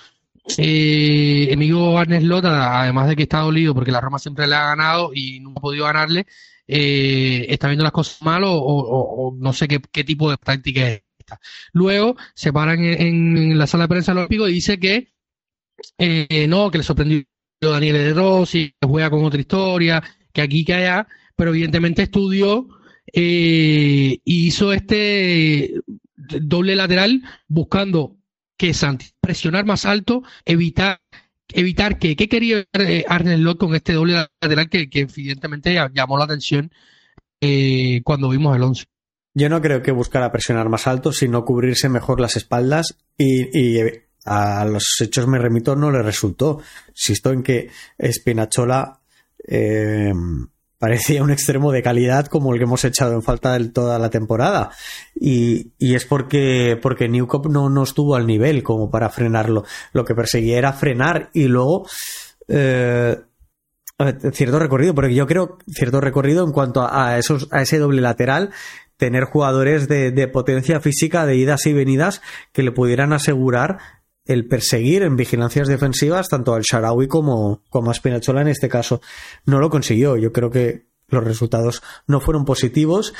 [0.56, 4.68] eh, amigo Arnes Lota, además de que está dolido porque la Roma siempre le ha
[4.68, 6.26] ganado y no ha podido ganarle,
[6.72, 11.40] eh, está viendo las cosas mal o, no sé qué, tipo de práctica es esta.
[11.72, 15.12] Luego se paran en, la sala de prensa de y dice que
[15.98, 17.24] eh, no, que le sorprendió
[17.60, 20.02] Daniel de Rossi, que juega con otra historia,
[20.32, 22.68] que aquí, que allá, pero evidentemente estudió
[23.12, 25.74] eh, hizo este
[26.16, 28.16] doble lateral buscando
[28.56, 31.00] que Santi, presionar más alto, evitar
[31.54, 36.70] evitar que, ¿qué quería eh, Arne con este doble lateral que, evidentemente llamó la atención
[37.40, 38.84] eh, cuando vimos el 11?
[39.34, 43.78] Yo no creo que buscara presionar más alto, sino cubrirse mejor las espaldas y,
[44.26, 46.60] a los hechos me remito no le resultó.
[46.88, 49.00] Insisto en que Espinachola
[49.46, 50.12] eh,
[50.80, 54.70] parecía un extremo de calidad como el que hemos echado en falta toda la temporada.
[55.14, 59.64] Y, es porque, porque Newcop no, no estuvo al nivel como para frenarlo.
[59.92, 61.86] Lo que perseguía era frenar y luego.
[62.48, 63.20] Eh,
[64.32, 68.48] cierto recorrido, porque yo creo cierto recorrido en cuanto a, esos, a ese doble lateral,
[68.96, 73.99] tener jugadores de, de potencia física, de idas y venidas, que le pudieran asegurar
[74.32, 79.00] el perseguir en vigilancias defensivas tanto al Sharawi como, a Spinachola en este caso.
[79.44, 80.16] No lo consiguió.
[80.16, 83.12] Yo creo que los resultados no fueron positivos.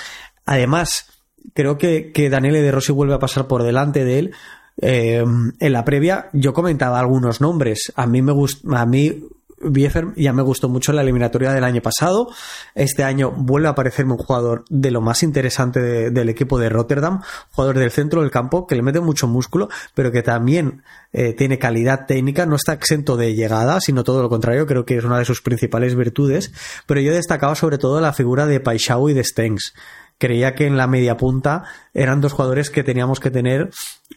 [0.46, 1.06] Además,
[1.52, 4.34] creo que, que Daniele De Rossi vuelve a pasar por delante de él.
[4.82, 5.24] Eh,
[5.58, 7.92] en la previa yo comentaba algunos nombres.
[7.96, 9.24] A mí me gusta, a mí
[9.60, 12.28] Biefer ya me gustó mucho la eliminatoria del año pasado.
[12.74, 17.20] Este año vuelve a aparecerme un jugador de lo más interesante del equipo de Rotterdam,
[17.52, 21.58] jugador del centro del campo que le mete mucho músculo, pero que también eh, tiene
[21.58, 25.18] calidad técnica, no está exento de llegada, sino todo lo contrario, creo que es una
[25.18, 26.52] de sus principales virtudes.
[26.86, 29.74] Pero yo destacaba sobre todo la figura de Paixao y de Stengs
[30.20, 33.70] creía que en la media punta eran dos jugadores que teníamos que tener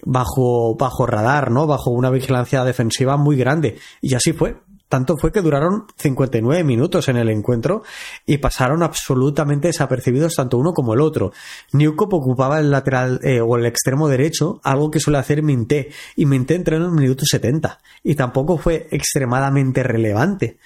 [0.04, 1.66] bajo, bajo radar, ¿no?
[1.66, 3.80] Bajo una vigilancia defensiva muy grande.
[4.02, 4.58] Y así fue.
[4.94, 7.82] Tanto fue que duraron 59 minutos en el encuentro
[8.28, 11.32] y pasaron absolutamente desapercibidos tanto uno como el otro.
[11.72, 16.28] Newcop ocupaba el lateral eh, o el extremo derecho, algo que suele hacer Minté, y
[16.28, 20.60] Minté entró en el minuto 70 y tampoco fue extremadamente relevante.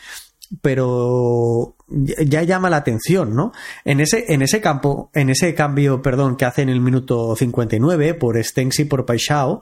[0.62, 3.54] pero ya llama la atención, ¿no?
[3.86, 8.14] En ese, en ese campo, en ese cambio, perdón, que hace en el minuto 59
[8.16, 9.62] por Stenks y por Paixao,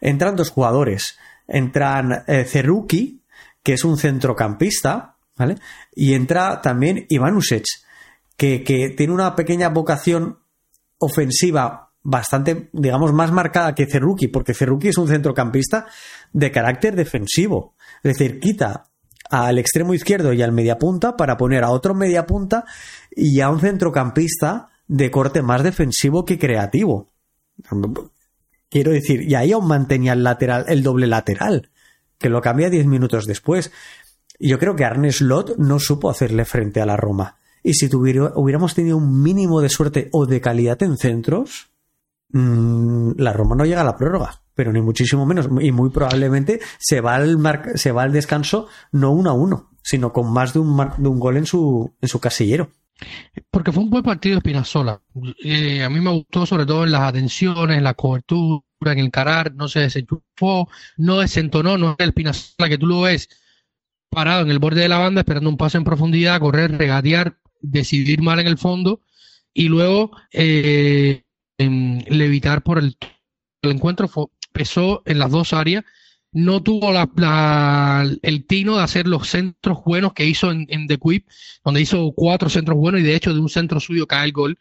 [0.00, 1.18] entran dos jugadores.
[1.48, 3.15] Entran eh, Cerruki,
[3.66, 5.56] que es un centrocampista, ¿vale?
[5.92, 7.64] Y entra también Ivanusec,
[8.36, 10.38] que, que tiene una pequeña vocación
[10.98, 15.86] ofensiva bastante, digamos, más marcada que Cerruki, porque Cerruki es un centrocampista
[16.32, 17.74] de carácter defensivo.
[18.04, 18.84] Es decir, quita
[19.30, 22.66] al extremo izquierdo y al mediapunta para poner a otro mediapunta
[23.10, 27.10] y a un centrocampista de corte más defensivo que creativo.
[28.70, 31.72] Quiero decir, y ahí aún mantenía el lateral, el doble lateral,
[32.18, 33.72] que lo cambia 10 minutos después.
[34.38, 37.38] Yo creo que Arne Slot no supo hacerle frente a la Roma.
[37.62, 41.70] Y si hubiéramos tenido un mínimo de suerte o de calidad en centros,
[42.30, 45.48] mm, la Roma no llega a la prórroga pero ni muchísimo menos.
[45.60, 50.58] Y muy probablemente se va al, descanso no uno a uno, sino con más de
[50.60, 52.70] un, de un gol en su, en su casillero.
[53.50, 55.02] Porque fue un buen partido de Spinazzola.
[55.44, 59.10] Eh, a mí me gustó sobre todo en las atenciones, en la cobertura, en el
[59.54, 63.28] no se desenchufó, no desentonó, no era el Spinazzola que tú lo ves
[64.10, 68.22] parado en el borde de la banda esperando un paso en profundidad, correr, regatear, decidir
[68.22, 69.00] mal en el fondo
[69.52, 71.24] y luego eh,
[71.58, 72.96] levitar por el,
[73.62, 74.08] encuentro
[74.52, 75.84] pesó en las dos áreas,
[76.32, 80.98] no tuvo la, el tino de hacer los centros buenos que hizo en, en The
[80.98, 81.26] Quip,
[81.64, 84.58] donde hizo cuatro centros buenos y de hecho de un centro suyo cae el gol.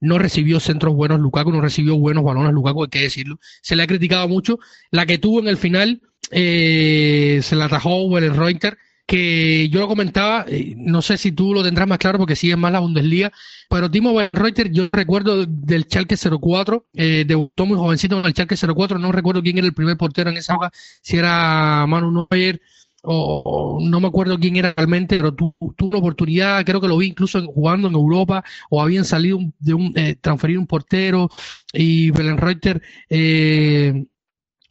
[0.00, 3.38] No recibió centros buenos Lukaku, no recibió buenos balones Lukaku, hay que decirlo.
[3.62, 4.58] Se le ha criticado mucho.
[4.90, 9.88] La que tuvo en el final eh, se la atajó el Reuter que yo lo
[9.88, 13.32] comentaba, eh, no sé si tú lo tendrás más claro porque sigues más la Bundesliga,
[13.70, 18.56] pero Timo Reuter, yo recuerdo del Schalke 04, eh, debutó muy jovencito en el Schalke
[18.56, 20.72] 04, no recuerdo quién era el primer portero en esa época,
[21.02, 22.60] si era Manu Neuer
[23.06, 27.08] o, no me acuerdo quién era realmente, pero tuvo una oportunidad, creo que lo vi
[27.08, 31.30] incluso jugando en Europa, o habían salido de un, eh, transferir un portero,
[31.72, 34.04] y Reuter eh,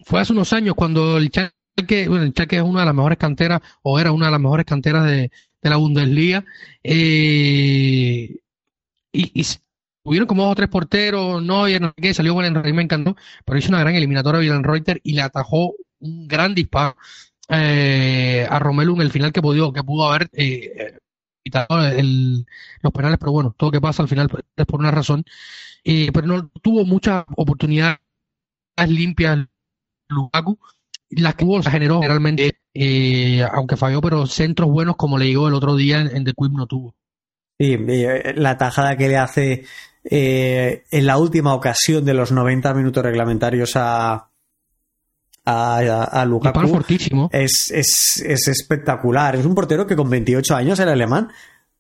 [0.06, 1.56] fue hace unos años cuando el Schalke
[1.88, 4.42] que bueno, el Chaque es una de las mejores canteras, o era una de las
[4.42, 5.32] mejores canteras de,
[5.62, 6.46] la Bundesliga.
[6.84, 8.38] Eh,
[9.12, 9.46] y, y
[10.04, 13.70] hubieron como dos o tres porteros, no, y qué, salió Rey me encantó, pero hizo
[13.70, 16.96] una gran eliminatoria a Reuter y le atajó un gran disparo
[17.50, 20.98] eh, a Romelu en el final que pudo, que pudo haber eh,
[21.44, 25.24] quitado los penales, pero bueno, todo que pasa al final es por una razón.
[25.84, 28.00] Eh, pero no tuvo muchas oportunidades
[28.88, 29.46] limpias
[30.10, 30.58] Lukaku
[31.10, 35.48] las que hubo las generó generalmente, eh, aunque falló, pero centros buenos como le llegó
[35.48, 36.96] el otro día en, The Quip no tuvo.
[37.60, 39.66] Sí, eh, la tajada que le hace
[40.04, 44.30] eh, en la última ocasión de los 90 minutos reglamentarios a,
[45.46, 46.82] a, a Lukaku
[47.32, 49.36] es, es, es espectacular.
[49.36, 51.30] Es un portero que con 28 años era alemán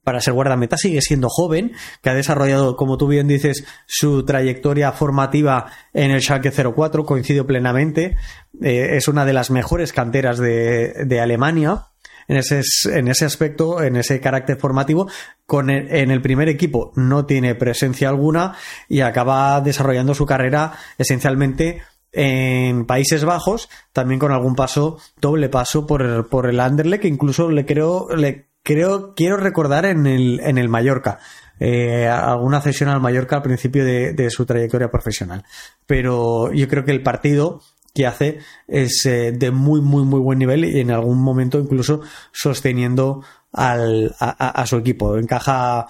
[0.05, 4.93] para ser guardameta sigue siendo joven, que ha desarrollado, como tú bien dices, su trayectoria
[4.93, 8.16] formativa en el Schalke 04, coincido plenamente,
[8.61, 11.88] eh, es una de las mejores canteras de, Alemania.
[12.28, 12.61] En ese,
[12.91, 15.07] en ese aspecto, en ese carácter formativo,
[15.45, 18.55] con en el primer equipo no tiene presencia alguna
[18.89, 21.84] y acaba desarrollando su carrera esencialmente
[22.16, 27.51] en Países Bajos, también con algún paso, doble paso por, por el Anderlecht, que incluso
[27.51, 31.20] le creo, le creo, quiero recordar en el, en el Mallorca.
[31.59, 35.43] Eh, alguna cesión al Mallorca al principio de, su trayectoria profesional.
[35.86, 37.61] Pero yo creo que el partido
[37.93, 42.01] que hace es eh, de muy, muy, muy buen nivel y en algún momento incluso
[42.34, 45.18] sosteniendo al, a, su equipo.
[45.18, 45.88] Encaja,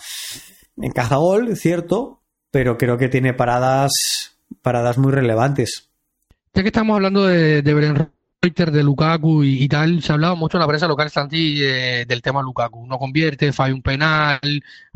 [0.78, 2.22] encaja gol, cierto,
[2.52, 3.92] pero creo que tiene paradas,
[4.62, 5.90] paradas muy relevantes.
[6.56, 8.08] Ya que estamos hablando de, de
[8.40, 12.06] Twitter de Lukaku y, tal, se ha hablado mucho en la prensa local Santi eh,
[12.08, 12.88] del tema Lukaku.
[12.88, 14.40] No convierte, falla un penal,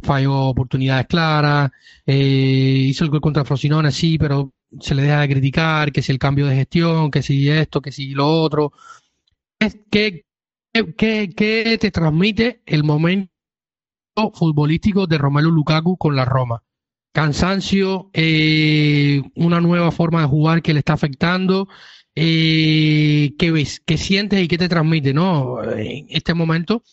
[0.01, 1.69] falló oportunidades claras,
[2.05, 6.13] eh, hizo el gol contra Frosinone, sí, pero se le deja de criticar, que si
[6.13, 8.71] el cambio de gestión, que si esto, que si lo otro.
[9.91, 10.25] ¿Qué,
[10.95, 13.29] qué, qué te transmite el momento
[14.33, 16.63] futbolístico de Romelu Lukaku con la Roma?
[17.11, 21.67] Cansancio, eh, una nueva forma de jugar que le está afectando
[22.21, 23.81] eh, ¿qué ves?
[23.85, 25.63] ¿Qué sientes y qué te transmite, no?
[25.63, 26.83] En este momento,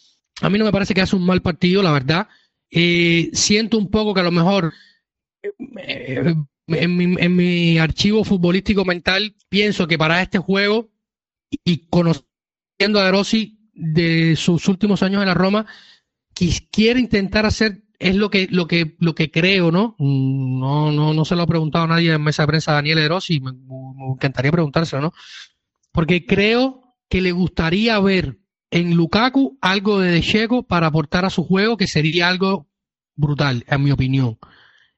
[0.40, 2.28] a mí no me parece que hace un mal partido, la verdad.
[2.70, 4.72] Eh, siento un poco que a lo mejor
[5.78, 6.34] eh,
[6.68, 10.90] en, mi, archivo futbolístico mental pienso que para este juego
[11.64, 15.66] y conociendo a Rossi de sus últimos años en la Roma,
[16.70, 19.96] quiere intentar hacer es lo que, lo que, lo que creo, ¿no?
[19.98, 22.98] No, no, no se lo ha preguntado a nadie en mesa de prensa a Daniel
[22.98, 23.52] Eros y me,
[24.12, 25.12] encantaría preguntárselo, ¿no?
[25.92, 28.38] Porque creo que le gustaría ver
[28.70, 32.66] en Lukaku algo de Checo para aportar a su juego que sería algo
[33.14, 34.38] brutal, en mi opinión.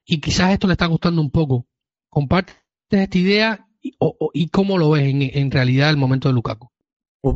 [0.05, 1.67] Y quizás esto le está gustando un poco.
[2.09, 2.57] ¿Compartes
[2.91, 6.71] esta idea y, cómo lo ves en, realidad el momento de Lukaku?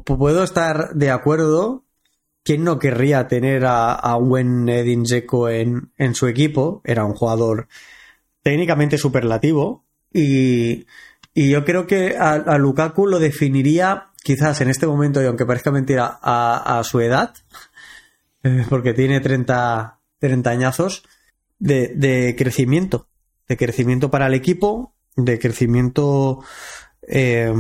[0.05, 1.85] Puedo estar de acuerdo.
[2.45, 6.81] ¿Quién no querría tener a, un buen Edin Dzeko en, su equipo?
[6.85, 7.69] Era un jugador
[8.43, 10.87] técnicamente superlativo y,
[11.35, 16.19] yo creo que a, Lukaku lo definiría quizás en este momento, y aunque parezca mentira,
[16.21, 17.35] a, su edad,
[18.43, 21.05] eh, porque tiene 30, 30 añazos,
[21.59, 23.07] de, crecimiento,
[23.49, 26.43] de crecimiento para el equipo, de crecimiento
[27.07, 27.53] eh,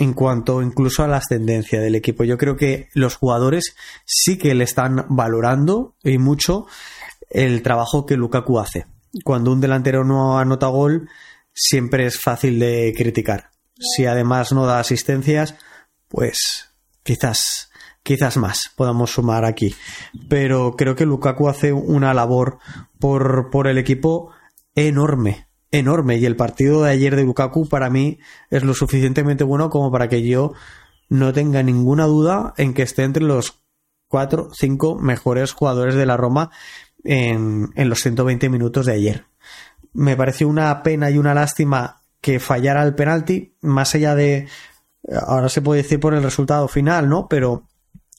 [0.00, 2.24] en cuanto incluso a la ascendencia del equipo.
[2.24, 3.76] Yo creo que los jugadores
[4.06, 6.66] sí que le están valorando y mucho
[7.28, 8.86] el trabajo que Lukaku hace.
[9.24, 11.10] Cuando un delantero no anota gol,
[11.52, 13.50] siempre es fácil de criticar.
[13.78, 15.56] Si además no da asistencias,
[16.08, 16.70] pues
[17.02, 17.70] quizás
[18.02, 19.74] quizás más podamos sumar aquí.
[20.30, 22.58] Pero creo que Lukaku hace una labor
[22.98, 24.32] por, por el equipo
[24.74, 26.18] enorme, enorme.
[26.18, 28.18] Y el partido de ayer de Lukaku para mí
[28.50, 30.52] es lo suficientemente bueno como para que yo
[31.08, 33.62] no tenga ninguna duda en que esté entre los
[34.08, 36.50] cuatro, cinco mejores jugadores de la Roma
[37.04, 39.26] en, en los 120 minutos de ayer.
[39.92, 44.46] Me pareció una pena y una lástima que fallara el penalti, más allá de,
[45.26, 47.28] ahora se puede decir por el resultado final, ¿no?
[47.28, 47.66] Pero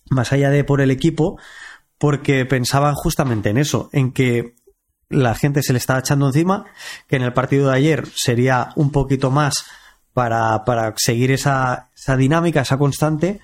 [0.09, 1.39] más allá de por el equipo,
[1.97, 4.55] porque pensaban justamente en eso, en que
[5.11, 6.65] la gente se le estaba echando encima,
[7.07, 9.65] que en el partido de ayer sería un poquito más
[10.13, 13.39] para, para seguir esa, esa dinámica, esa constante,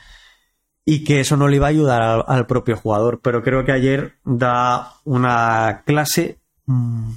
[0.85, 3.19] y que eso no le iba a ayudar al, propio jugador.
[3.21, 7.11] Pero creo que ayer da una clase mm,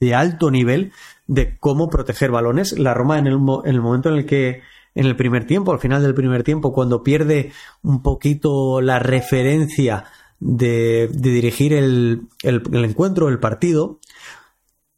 [0.00, 0.92] de alto nivel
[1.26, 2.78] de cómo proteger balones.
[2.78, 4.62] La Roma en el, en el momento en el que
[4.94, 10.04] en el primer tiempo, al final del primer tiempo, cuando pierde un poquito la referencia
[10.40, 14.00] de, dirigir el, el, el, encuentro, el partido,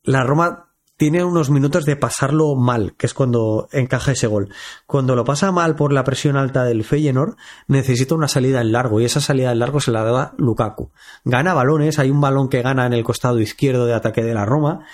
[0.02, 0.68] la Roma
[0.98, 4.48] tiene unos minutos de pasarlo mal, que es cuando encaja ese gol.
[4.84, 7.36] Cuando lo pasa mal por la presión alta del Feyenoord,
[7.68, 10.90] necesita una salida en largo y esa salida en largo se la da Lukaku.
[11.24, 14.44] Gana balones, hay un balón que gana en el costado izquierdo de ataque de la
[14.44, 14.86] Roma,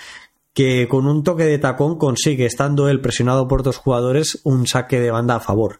[0.53, 4.99] que con un toque de tacón consigue, estando él presionado por dos jugadores, un saque
[4.99, 5.79] de banda a favor.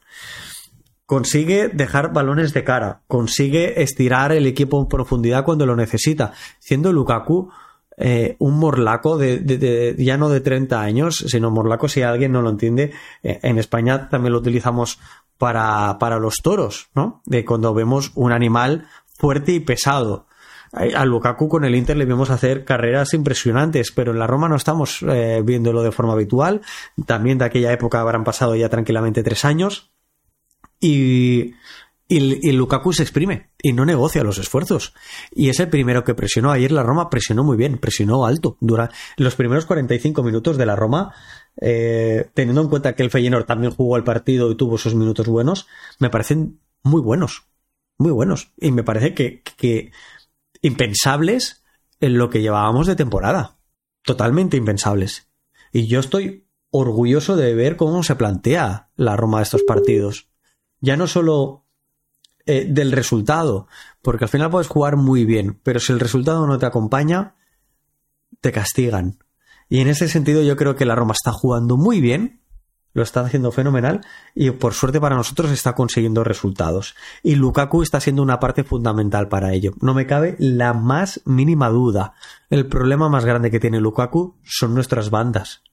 [1.05, 6.91] Consigue dejar balones de cara, consigue estirar el equipo en profundidad cuando lo necesita, siendo
[6.91, 7.51] Lukaku
[7.97, 12.49] eh, un morlaco de, ya no de 30 años, sino morlaco si alguien no lo
[12.49, 12.91] entiende.
[13.23, 14.99] Eh, en España también lo utilizamos
[15.37, 17.21] para, para los toros, ¿no?
[17.25, 18.87] De cuando vemos un animal
[19.17, 20.27] fuerte y pesado.
[20.73, 24.57] A Lukaku con el Inter le vimos hacer carreras impresionantes, pero en la Roma no
[24.57, 26.61] estamos eh, viéndolo de forma habitual.
[27.05, 29.94] También de aquella época habrán pasado ya tranquilamente tres años.
[30.79, 31.53] Y
[32.07, 34.93] y, Lukaku se exprime y no negocia los esfuerzos.
[35.31, 36.51] Y es el primero que presionó.
[36.51, 38.57] Ayer la Roma presionó muy bien, presionó alto.
[38.59, 41.15] Dura los primeros 45 minutos de la Roma,
[41.59, 45.27] eh, teniendo en cuenta que el Feyenoord también jugó el partido y tuvo sus minutos
[45.27, 45.67] buenos,
[45.99, 47.47] me parecen muy buenos.
[47.97, 48.53] Muy buenos.
[48.57, 49.91] Y me parece que, que
[50.61, 51.63] impensables
[52.01, 53.57] en lo que llevábamos de temporada.
[54.03, 55.27] Totalmente impensables.
[55.71, 60.29] Y yo estoy orgulloso de ver cómo se plantea la Roma de estos partidos.
[60.85, 61.65] Ya no solo
[62.45, 63.67] eh, del resultado,
[64.03, 67.33] porque al final puedes jugar muy bien, pero si el resultado no te acompaña,
[68.39, 69.17] te castigan.
[69.67, 72.43] Y en ese sentido yo creo que la Roma está jugando muy bien,
[72.93, 74.01] lo está haciendo fenomenal
[74.35, 76.93] y por suerte para nosotros está consiguiendo resultados.
[77.23, 79.73] Y Lukaku está siendo una parte fundamental para ello.
[79.81, 82.13] No me cabe la más mínima duda.
[82.51, 85.63] El problema más grande que tiene Lukaku son nuestras bandas.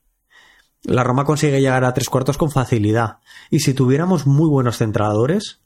[0.84, 3.18] La Roma consigue llegar a tres cuartos con facilidad.
[3.50, 5.60] Y si tuviéramos muy buenos centradores,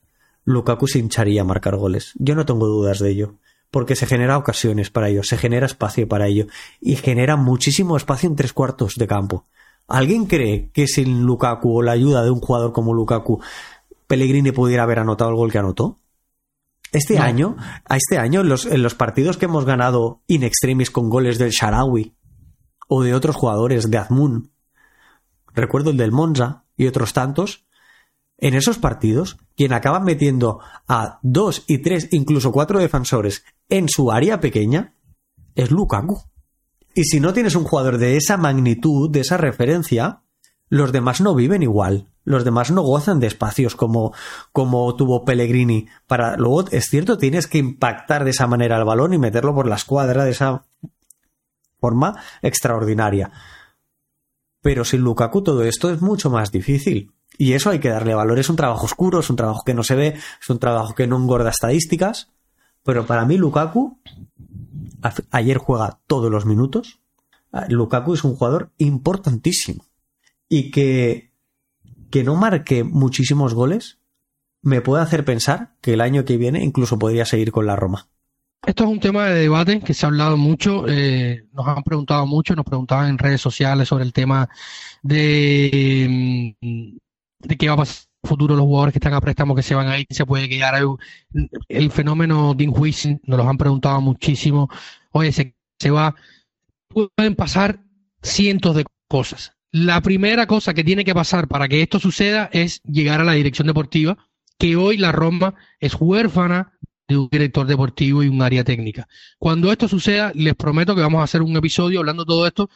[0.45, 2.13] Lukaku se hincharía a marcar goles.
[2.17, 3.35] Yo no tengo dudas de ello.
[3.71, 6.47] Porque se genera ocasiones para ello, se genera espacio para ello.
[6.81, 9.47] Y genera muchísimo espacio en tres cuartos de campo.
[9.89, 13.41] ¿Alguien cree que sin Lukaku o la ayuda de un jugador como Lukaku,
[14.07, 15.97] Pellegrini pudiera haber anotado el gol que anotó?
[16.93, 20.91] Este año, a este año, en los, en los partidos que hemos ganado in extremis
[20.91, 22.15] con goles del Sharawi
[22.89, 24.51] o de otros jugadores, de Azmun,
[25.57, 27.67] recuerdo el del Monza y otros tantos,
[28.39, 34.13] en esos partidos, quien acaba metiendo a dos y tres, incluso cuatro defensores en su
[34.13, 34.95] área pequeña,
[35.55, 36.23] es Lukaku.
[36.95, 40.23] Y si no tienes un jugador de esa magnitud, de esa referencia,
[40.69, 42.09] los demás no viven igual.
[42.25, 44.13] Los demás no gozan de espacios como,
[44.53, 45.87] como tuvo Pellegrini.
[46.07, 49.69] Para, luego, es cierto, tienes que impactar de esa manera el balón y meterlo por
[49.69, 50.65] la escuadra de esa
[51.79, 53.31] forma extraordinaria.
[54.67, 57.13] Pero sin Lukaku todo esto es mucho más difícil.
[57.39, 58.41] Y eso hay que darle valor.
[58.41, 61.07] Es un trabajo oscuro, es un trabajo que no se ve, es un trabajo que
[61.07, 62.33] no engorda estadísticas.
[62.83, 64.01] Pero para mí, Lukaku,
[65.31, 66.99] ayer juega todos los minutos.
[67.53, 69.87] Ah, Lukaku es un jugador importantísimo.
[70.49, 71.33] Y que,
[72.11, 74.01] que no marque muchísimos goles
[74.63, 78.09] me puede hacer pensar que el año que viene incluso podría seguir con la Roma.
[78.65, 82.27] Esto es un tema de debate que se ha hablado mucho, eh, nos han preguntado
[82.27, 84.49] mucho, nos preguntaban en redes sociales sobre el tema
[85.03, 86.97] de, mm,
[87.59, 89.75] qué va a pasar en el futuro los jugadores que están a préstamo que se
[89.75, 90.75] van a ir, se puede quedar.
[91.69, 94.69] El fenómeno de Huijsen nos lo han preguntado muchísimo.
[95.13, 96.15] Oye, se va.
[96.89, 97.81] Pueden pasar
[98.23, 99.53] cientos de cosas.
[99.71, 103.33] La primera cosa que tiene que pasar para que esto suceda es llegar a la
[103.33, 104.17] dirección deportiva,
[104.59, 106.76] que hoy la Roma es huérfana
[107.09, 109.09] de un director deportivo y un área técnica.
[109.39, 112.71] Cuando esto suceda, les prometo que vamos a hacer un episodio hablando de todo esto,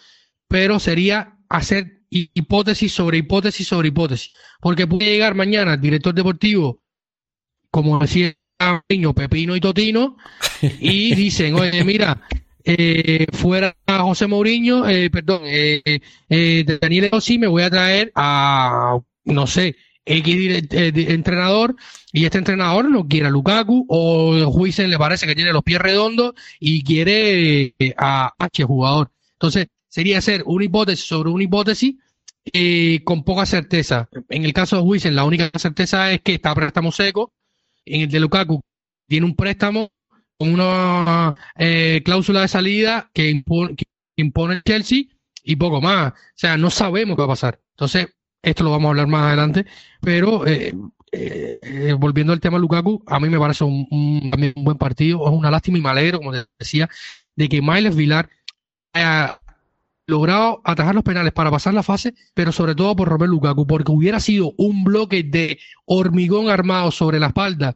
[0.48, 4.32] pero sería hacer hipótesis sobre hipótesis sobre hipótesis.
[4.60, 6.82] Porque puede llegar mañana el director deportivo,
[7.70, 8.34] como decía
[9.14, 10.16] Pepino y Totino,
[10.80, 12.22] y dicen, oye, mira,
[12.64, 18.98] eh, fuera José Mourinho, eh, perdón, eh, eh, Daniel Rossi, me voy a traer a,
[19.24, 19.76] no sé,
[20.11, 21.76] X entrenador
[22.12, 25.80] y este entrenador no quiere a Lukaku o Huisen le parece que tiene los pies
[25.80, 29.11] redondos y quiere a H jugador.
[29.34, 31.94] Entonces, sería hacer una hipótesis sobre una hipótesis
[32.52, 34.08] eh, con poca certeza.
[34.28, 37.32] En el caso de Huisen, la única certeza es que está préstamo seco.
[37.84, 38.61] En el de Lukaku,
[39.06, 39.90] tiene un préstamo
[40.38, 43.84] con una eh, cláusula de salida que impone, que
[44.16, 45.04] impone el Chelsea
[45.44, 46.12] y poco más.
[46.12, 47.61] O sea, no sabemos qué va a pasar.
[47.72, 48.08] Entonces,
[48.43, 49.66] esto lo vamos a hablar más adelante,
[50.01, 50.74] pero eh,
[51.12, 55.26] eh, volviendo al tema Lukaku, a mí me parece un, un, buen partido.
[55.26, 56.88] Es una lástima y me alegro, como decía,
[57.36, 58.28] de que Miles Vilar
[58.93, 59.41] haya
[60.07, 63.93] logrado atajar los penales para pasar la fase, pero sobre todo por Romelu Lukaku, porque
[63.93, 67.74] hubiera sido un bloque de hormigón armado sobre la espalda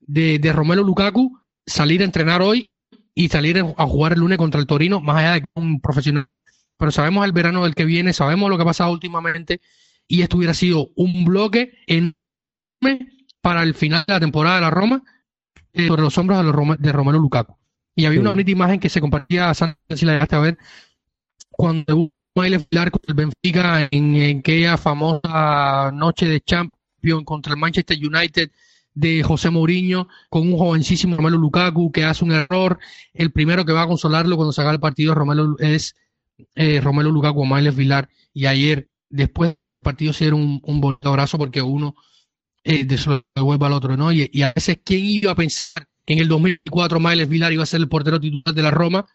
[0.00, 2.70] de, de Romelu Lukaku salir a entrenar hoy
[3.14, 6.28] y salir a jugar el lunes contra el Torino, más allá de un profesional.
[6.76, 9.60] Pero sabemos el verano del que viene, sabemos lo que ha pasado últimamente
[10.08, 13.08] y esto hubiera sido un bloque enorme
[13.40, 15.02] para el final de la temporada de la Roma
[15.72, 17.56] eh, sobre los hombros de, los de Romero Lukaku.
[17.96, 20.58] Y había una bonita imagen que se compartía, si la llegaste a ver,
[21.50, 27.96] cuando Miles Pilar con el Benfica en, aquella famosa noche de Champions contra el Manchester
[27.96, 28.50] United
[28.94, 32.78] de José Mourinho, con un jovencísimo Romelu Lukaku que hace un error.
[33.12, 35.94] El primero que va a consolarlo cuando se haga el partido Romelu, es
[36.56, 38.08] eh, Romelu Lukaku o Miles Vilar.
[38.32, 41.94] Y ayer, después partido ser un, un abrazo porque uno
[42.64, 42.86] eh,
[43.34, 44.10] devuelve al otro, ¿no?
[44.10, 47.66] Y, a veces, ¿quién iba a pensar que en el 2004 Miles Vilar iba a
[47.66, 49.06] ser el portero titular de la Roma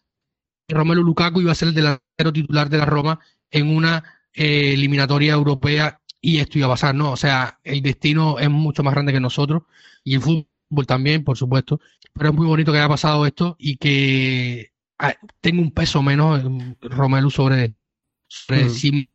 [0.68, 4.04] y Romelu Lukaku iba a ser el delantero titular de la Roma en una
[4.34, 7.12] eh, eliminatoria europea y esto iba a pasar, ¿no?
[7.12, 9.64] O sea, el destino es mucho más grande que nosotros
[10.04, 11.80] y el fútbol también, por supuesto,
[12.14, 16.44] pero es muy bonito que haya pasado esto y que ah, tenga un peso menos
[16.82, 17.74] Romelu sobre,
[18.28, 18.70] sobre mm.
[18.70, 19.10] sí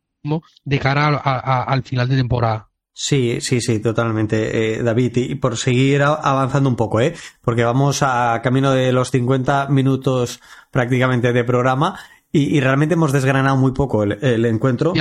[0.63, 2.69] de cara al final de temporada.
[2.97, 5.17] Sí, sí, sí, totalmente, eh, David.
[5.17, 7.13] Y por seguir avanzando un poco, ¿eh?
[7.41, 10.39] Porque vamos a camino de los 50 minutos
[10.71, 11.99] prácticamente de programa
[12.31, 14.93] y, realmente hemos desgranado muy poco el, encuentro.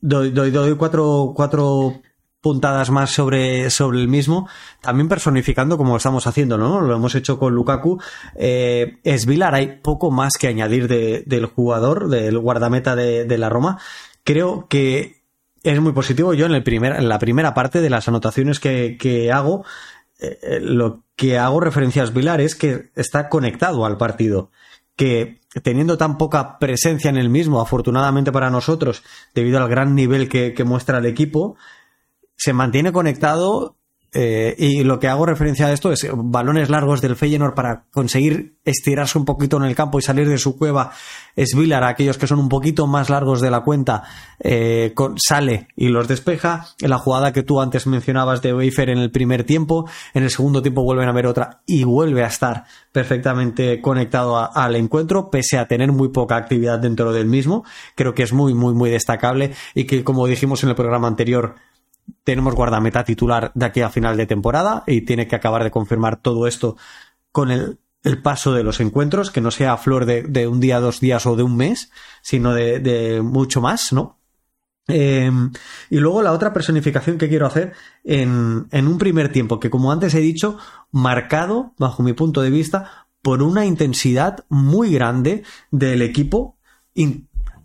[0.00, 2.00] Doy, doy, doy cuatro, cuatro
[2.40, 4.48] puntadas más sobre, sobre el mismo,
[4.80, 6.80] también personificando como estamos haciendo, ¿no?
[6.80, 8.00] Lo hemos hecho con Lukaku.
[8.34, 13.50] Eh, es Vilar, hay poco más que añadir del jugador, del guardameta de, de la
[13.50, 13.78] Roma
[14.30, 15.24] creo que
[15.64, 16.34] es muy positivo.
[16.34, 19.64] Yo en, el primer, la primera parte de las anotaciones que, hago,
[20.20, 24.52] eh, eh, lo que hago referencias Vilar es que está conectado al partido.
[24.94, 29.02] Que teniendo tan poca presencia en el mismo, afortunadamente para nosotros,
[29.34, 31.56] debido al gran nivel que, que muestra el equipo,
[32.36, 33.79] se mantiene conectado
[34.12, 38.56] eh, y lo que hago referencia a esto es balones largos del Feyenoord para conseguir
[38.64, 40.90] estirarse un poquito en el campo y salir de su cueva.
[41.36, 44.02] Es Vilar, aquellos que son un poquito más largos de la cuenta,
[44.40, 46.66] eh, sale y los despeja.
[46.80, 50.60] La jugada que tú antes mencionabas de Weifer en el primer tiempo, en el segundo
[50.60, 55.68] tiempo vuelven a ver otra y vuelve a estar perfectamente conectado al encuentro, pese a
[55.68, 57.64] tener muy poca actividad dentro del mismo.
[57.94, 61.54] Creo que es muy, muy, muy destacable y que, como dijimos en el programa anterior,
[62.24, 66.20] tenemos guardameta titular de aquí a final de temporada y tiene que acabar de confirmar
[66.20, 66.76] todo esto
[67.32, 67.78] con el,
[68.22, 71.42] paso de los encuentros, que no sea flor de, un día, dos días o de
[71.42, 71.90] un mes,
[72.22, 74.18] sino de, mucho más, ¿no?
[74.88, 75.52] Em,
[75.90, 80.14] y luego la otra personificación que quiero hacer en, un primer tiempo, que como antes
[80.14, 80.58] he dicho,
[80.90, 86.56] marcado, bajo mi punto de vista, por una intensidad muy grande del equipo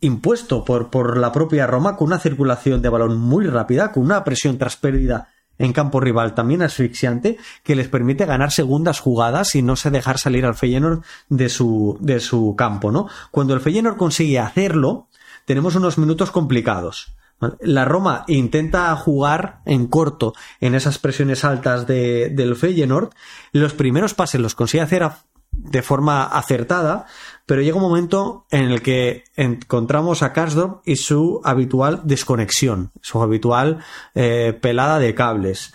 [0.06, 4.24] impuesto por, por la propia Roma con una circulación de balón muy rápida, con una
[4.24, 9.62] presión tras pérdida en campo rival también asfixiante que les permite ganar segundas jugadas y
[9.62, 13.08] no se dejar salir al Feyenoord de su, de su campo, ¿no?
[13.32, 15.08] Cuando el Feyenoord consigue hacerlo,
[15.46, 17.16] tenemos unos minutos complicados.
[17.60, 23.10] La Roma intenta jugar en corto en esas presiones altas de, del Feyenoord.
[23.52, 25.04] Los primeros pases los consigue hacer
[25.52, 27.06] de forma acertada,
[27.46, 33.22] pero llega un momento en el que encontramos a Karsdorp y su habitual desconexión, su
[33.22, 33.84] habitual
[34.16, 35.74] eh, pelada de cables.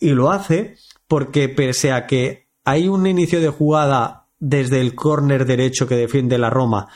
[0.00, 5.46] Y lo hace porque pese a que hay un inicio de jugada desde el córner
[5.46, 6.88] derecho que defiende la Roma,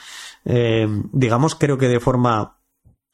[0.45, 2.59] eh, digamos creo que de forma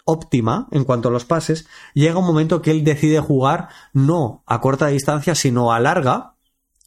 [0.04, 4.60] óptima en cuanto a los pases, llega un momento que él decide jugar no a
[4.60, 6.34] corta distancia, sino a larga,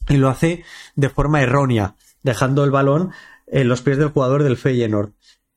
[0.08, 0.64] y lo hace
[0.94, 3.12] de forma errónea dejando el balón
[3.46, 5.12] en los pies del jugador del Feyenoord.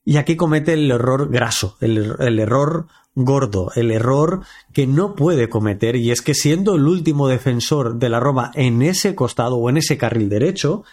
[0.05, 4.41] Y aquí comete el error graso, el, el, error gordo, el error
[4.73, 8.81] que no puede cometer, y es que siendo el último defensor de la Roma en
[8.81, 10.83] ese costado o en ese carril derecho,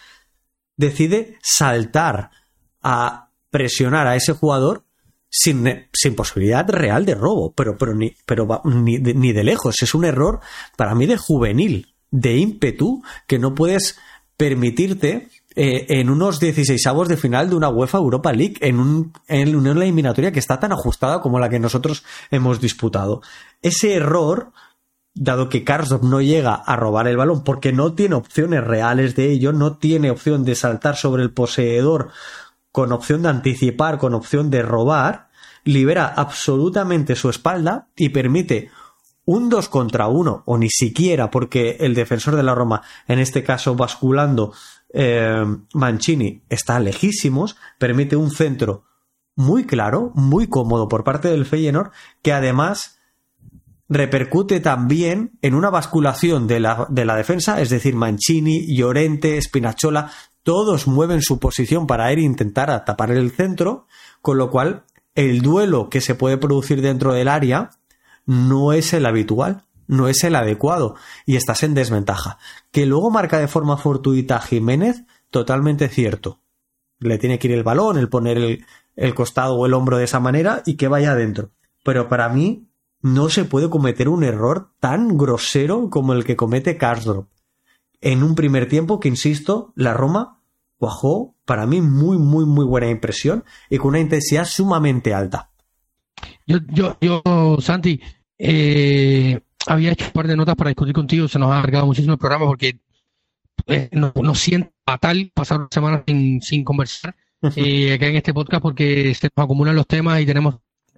[0.75, 2.31] decide saltar
[2.81, 4.83] a presionar a ese jugador
[5.29, 9.81] sin, sin posibilidad real de robo, pero, pero, ni, pero ni, ni de lejos.
[9.81, 10.39] Es un error
[10.75, 13.97] para mí de juvenil, de ímpetu, que no puedes
[14.37, 15.29] permitirte
[15.59, 19.55] eh, en unos 16 avos de final de una UEFA Europa League, en, un, en
[19.55, 23.23] una eliminatoria que está tan ajustada como la que nosotros hemos disputado.
[23.63, 24.51] Ese error,
[25.15, 29.31] dado que Karsdorp no llega a robar el balón porque no tiene opciones reales de
[29.31, 32.11] ello, no tiene opción de saltar sobre el poseedor
[32.71, 35.29] con opción de anticipar, con opción de robar,
[35.63, 38.69] libera absolutamente su espalda y permite
[39.25, 43.43] un 2 contra 1, o ni siquiera porque el defensor de la Roma, en este
[43.43, 44.53] caso basculando
[44.99, 45.45] eh,
[45.75, 48.85] Mancini está lejísimos, permite un centro
[49.35, 51.91] muy claro, muy cómodo por parte del Feyenoord,
[52.23, 52.99] que además
[53.87, 60.11] repercute también en una basculación de la, de la defensa, es decir, Mancini, Llorente, Spinazzola,
[60.41, 63.85] todos mueven su posición para ir a intentar tapar el centro,
[64.23, 64.83] con lo cual
[65.13, 67.69] el duelo que se puede producir dentro del área
[68.25, 72.37] no es el habitual no es el adecuado y estás en desventaja.
[72.71, 76.41] Que luego marca de forma fortuita Jiménez, totalmente cierto.
[76.99, 78.37] Le tiene que ir el balón, el poner
[78.95, 81.51] el, costado o el hombro de esa manera y que vaya adentro.
[81.83, 82.67] Pero para mí
[83.01, 87.29] no se puede cometer un error tan grosero como el que comete Karsdorp.
[88.01, 90.39] En un primer tiempo que, insisto, la Roma
[90.77, 95.49] cuajó para mí muy, muy, muy buena impresión y con una intensidad sumamente alta.
[96.45, 97.99] Yo, yo, yo Santi,
[98.37, 102.13] eh, había hecho un par de notas para discutir contigo, se nos ha alargado muchísimo
[102.13, 102.79] el programa porque
[103.67, 107.15] eh, nos, siente fatal pasar una semana sin, sin conversar
[107.55, 110.55] eh, acá en este podcast porque se nos acumulan los temas y tenemos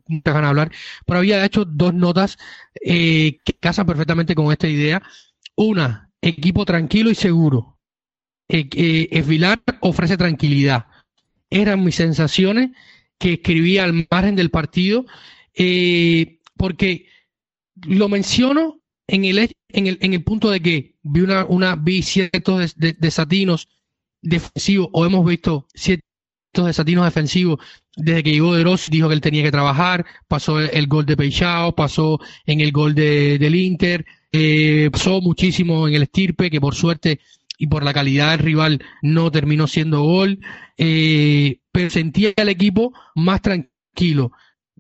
[0.08, 0.72] muchas ganas de hablar.
[1.06, 2.38] Pero había hecho dos notas
[2.86, 5.02] eh, que casan perfectamente con esta idea.
[5.56, 7.78] Una, equipo tranquilo y seguro.
[8.48, 10.88] Esvilar ofrece tranquilidad.
[11.52, 12.72] Eran mis sensaciones
[13.20, 15.06] que escribía al margen del partido
[16.58, 17.08] porque
[17.86, 22.02] lo menciono en el, en el, en el punto de que vi una, una vi
[22.02, 23.68] ciertos desatinos
[24.22, 26.04] defensivos o hemos visto ciertos
[26.54, 27.60] desatinos defensivos
[27.96, 31.18] desde que llegó De Rossi, dijo que él tenía que trabajar, pasó el, gol de
[31.18, 36.62] Peixao, pasó en el gol de, del Inter, eh, pasó muchísimo en el Estirpe, que
[36.62, 37.20] por suerte
[37.58, 40.40] y por la calidad del rival no terminó siendo gol,
[40.78, 44.32] eh, pero sentía el equipo más tranquilo.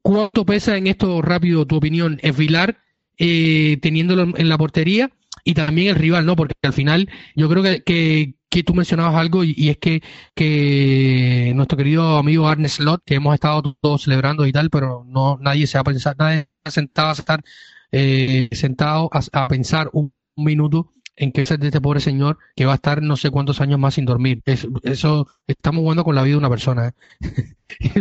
[0.02, 2.20] ¿Cuánto pesa en esto rápido tu opinión?
[2.22, 2.78] ¿Es Vilar
[3.20, 5.12] eh, teniéndolo en la portería
[5.44, 6.36] y también el rival, ¿no?
[6.36, 10.02] Porque al final yo creo que, que, tú mencionabas algo y, es que,
[10.34, 15.38] que nuestro querido amigo Arne Slot, que hemos estado todos celebrando y tal, pero no
[15.42, 17.44] nadie se ha pensado, nadie ha sentado a estar
[17.92, 22.76] eh, sentado a, pensar un, minuto en que de este pobre señor que va a
[22.76, 24.42] estar no sé cuántos años más sin dormir.
[24.84, 26.88] eso estamos jugando con la vida de una persona.
[26.88, 26.94] ¿eh?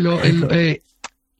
[0.52, 0.82] eh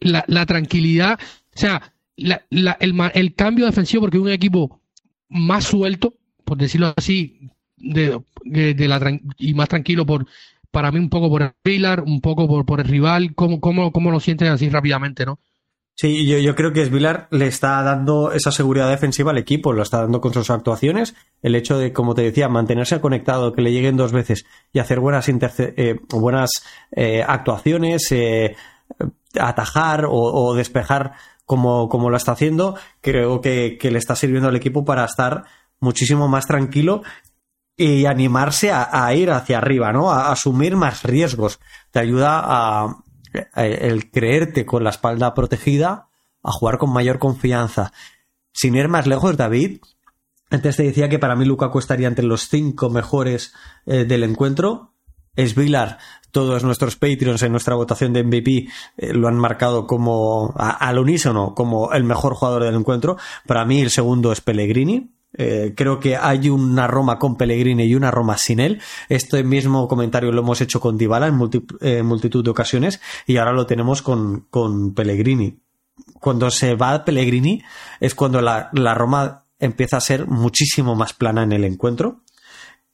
[0.01, 4.81] la tranquilidad, o sea, la, la, el, el, cambio defensivo, porque un equipo
[5.29, 6.15] más suelto,
[6.45, 10.27] por decirlo así, de, de, la, y más tranquilo por
[10.71, 13.91] para mí un poco por el Pilar, un poco por, por el rival, ¿cómo, cómo,
[13.91, 15.39] cómo lo sientes así rápidamente, no?
[16.01, 19.83] Sí, yo, yo creo que Svilar le está dando esa seguridad defensiva al equipo, lo
[19.83, 21.17] está dando con sus actuaciones.
[21.43, 25.01] El hecho de, como te decía, mantenerse conectado, que le lleguen dos veces y hacer
[25.01, 26.51] buenas, eh, buenas
[26.93, 28.55] eh, actuaciones, eh,
[29.39, 31.13] atajar o, despejar
[31.45, 35.45] como, como, lo está haciendo, creo que, le está sirviendo al equipo para estar
[35.81, 37.03] muchísimo más tranquilo
[37.77, 40.11] y animarse a, ir hacia arriba, ¿no?
[40.11, 41.61] A, asumir más riesgos.
[41.91, 46.09] Te ayuda a, eh, el creerte con la espalda protegida
[46.43, 47.93] a jugar con mayor confianza.
[48.53, 49.81] Sin ir más lejos, David,
[50.51, 53.55] antes te decía que para mí Lukaku estaría entre los cinco mejores
[53.87, 54.95] eh, del encuentro.
[55.37, 55.99] Es Vilar,
[56.31, 61.55] todos nuestros Patreons en nuestra votación de MVP eh, lo han marcado como al unísono
[61.55, 63.17] como el mejor jugador del encuentro.
[63.47, 65.11] Para mí el segundo es Pellegrini.
[65.35, 68.81] Eh, creo que hay una Roma con Pellegrini y una Roma sin él.
[69.09, 73.67] Este mismo comentario lo hemos hecho con Dybala en, multitud de ocasiones y ahora lo
[73.67, 75.61] tenemos con, Pellegrini.
[76.21, 77.63] Cuando se va Pellegrini
[78.01, 82.23] es cuando la, la Roma empieza a ser muchísimo más plana en el encuentro.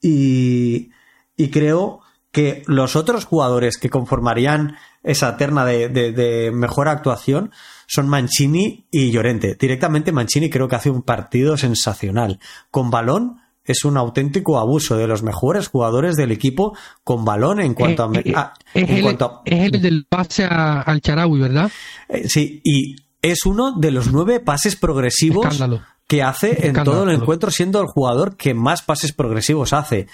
[0.01, 0.89] Y,
[1.37, 2.01] y creo
[2.35, 7.51] que los otros jugadores que conformarían esa terna de, mejor actuación
[7.87, 9.55] son Mancini y Llorente.
[9.57, 12.41] Directamente Mancini creo que hace un partido sensacional.
[12.71, 16.75] Con balón es un auténtico abuso de los mejores jugadores del equipo
[17.05, 18.11] con balón en cuanto a...
[18.17, 18.33] Eh, eh,
[18.73, 21.71] es, el, es, el, del pase al Charaui, ¿verdad?
[22.09, 25.63] Eh, sí, y es uno de los nueve pases progresivos
[26.05, 30.07] que hace en todo el encuentro, siendo el jugador que más pases progresivos hace.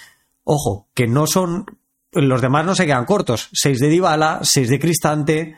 [0.43, 1.65] Ojo, que no son.
[2.13, 3.49] Los demás no se quedan cortos.
[3.53, 5.55] Seis de Dybala, seis de Cristante,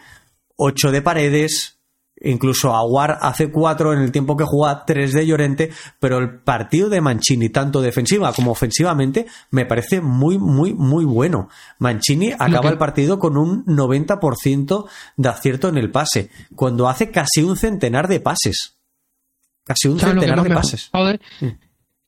[0.55, 1.79] ocho de Paredes.
[2.25, 6.87] Incluso Aguar hace cuatro en el tiempo que juega, tres de Llorente, pero el partido
[6.87, 11.49] de Mancini, tanto defensiva como ofensivamente, me parece muy, muy, muy bueno.
[11.79, 14.87] Mancini acaba el partido con un 90%
[15.17, 18.77] de acierto en el pase, cuando hace casi un centenar de pases.
[19.65, 20.91] Casi un centenar de pases.
[21.41, 21.47] Mm.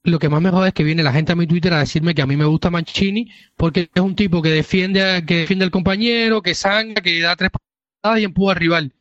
[0.05, 2.13] Lo que más me jode es que viene la gente a mi Twitter a decirme
[2.13, 5.71] que a mí me gusta Mancini porque es un tipo que defiende, que defiende al
[5.71, 8.93] compañero, que sangra, que da tres patadas y empuja al rival.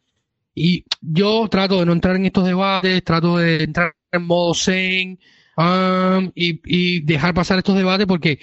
[0.54, 5.18] Y yo trato de no entrar en estos debates, trato de entrar en modo zen
[5.58, 8.38] um, y, dejar pasar estos debates porque,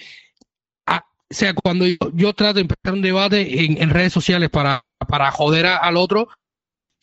[0.86, 1.84] ah, o sea, cuando
[2.14, 6.28] yo, trato de empezar un debate en, redes sociales para, para joder al otro,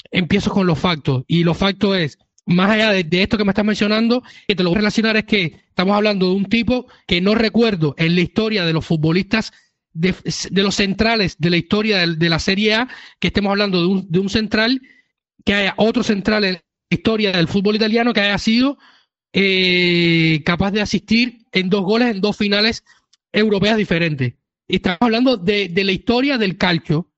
[0.10, 1.26] empiezo con los factos.
[1.28, 2.18] Y los factos es,
[2.50, 5.26] más allá de, esto que me estás mencionando, que te lo voy a relacionar es
[5.26, 9.54] que estamos hablando de un tipo que no recuerdo en la historia de los futbolistas,
[9.94, 10.16] de,
[10.52, 12.90] los centrales de la historia de, la Serie A,
[13.20, 14.82] que estemos hablando de un, de un, central,
[15.46, 18.80] que haya otro central en la historia del fútbol italiano que haya sido
[19.32, 22.84] eh, capaz de asistir en dos goles en dos finales
[23.32, 24.34] europeas diferentes.
[24.68, 27.12] estamos hablando de, de la historia del calcio,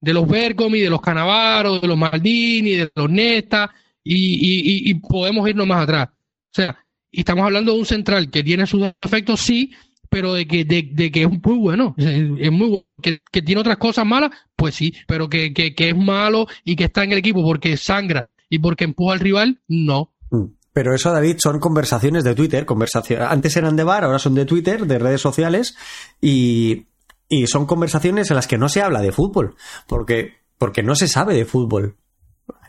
[0.00, 5.66] de los Bergomi, de los Canavaro, de los Maldini, de los Nesta, y, podemos irnos
[5.66, 6.08] más atrás.
[6.08, 9.72] O sea, y estamos hablando de un central que tiene sus defectos, sí,
[10.08, 12.84] pero de que, de, que es muy bueno, es muy bueno.
[13.02, 17.04] Que, tiene otras cosas malas, pues sí, pero que, que, es malo y que está
[17.04, 20.12] en el equipo porque sangra y porque empuja al rival, no.
[20.30, 20.46] Mm.
[20.72, 22.64] Pero eso, David, son conversaciones de Twitter.
[22.64, 23.26] Conversaciones.
[23.28, 25.76] Antes eran de bar, ahora son de Twitter, de redes sociales.
[26.20, 26.86] Y,
[27.28, 29.56] y son conversaciones en las que no se habla de fútbol.
[29.88, 31.96] Porque, porque no se sabe de fútbol.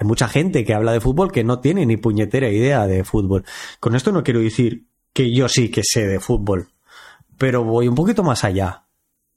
[0.01, 3.45] Hay mucha gente que habla de fútbol que no tiene ni puñetera idea de fútbol.
[3.79, 6.69] Con esto no quiero decir que yo sí que sé de fútbol,
[7.37, 8.85] pero voy un poquito más allá.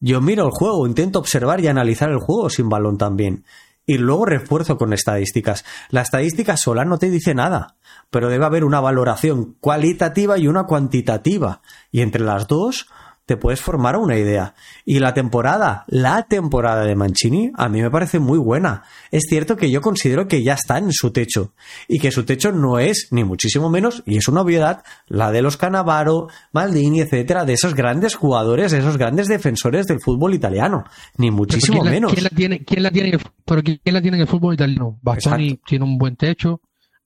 [0.00, 3.44] Yo miro el juego, intento observar y analizar el juego sin balón también.
[3.84, 5.66] Y luego refuerzo con estadísticas.
[5.90, 7.76] La estadística sola no te dice nada,
[8.08, 11.60] pero debe haber una valoración cualitativa y una cuantitativa.
[11.92, 12.88] Y entre las dos,
[13.26, 14.54] te puedes formar una idea.
[14.84, 18.82] Y la temporada, la temporada de Mancini, a mí me parece muy buena.
[19.10, 21.54] Es cierto que yo considero que ya está en su techo.
[21.88, 25.40] Y que su techo no es, ni muchísimo menos, y es una obviedad, la de
[25.40, 30.84] los Canavaro, Maldini, etcétera, de esos grandes jugadores, de esos grandes defensores del fútbol italiano.
[31.16, 32.12] Ni muchísimo menos.
[32.12, 34.98] ¿quién la, tiene, quién la tiene, pero ¿quién la tiene en el fútbol italiano?
[35.02, 36.60] Bastoni tiene un buen techo.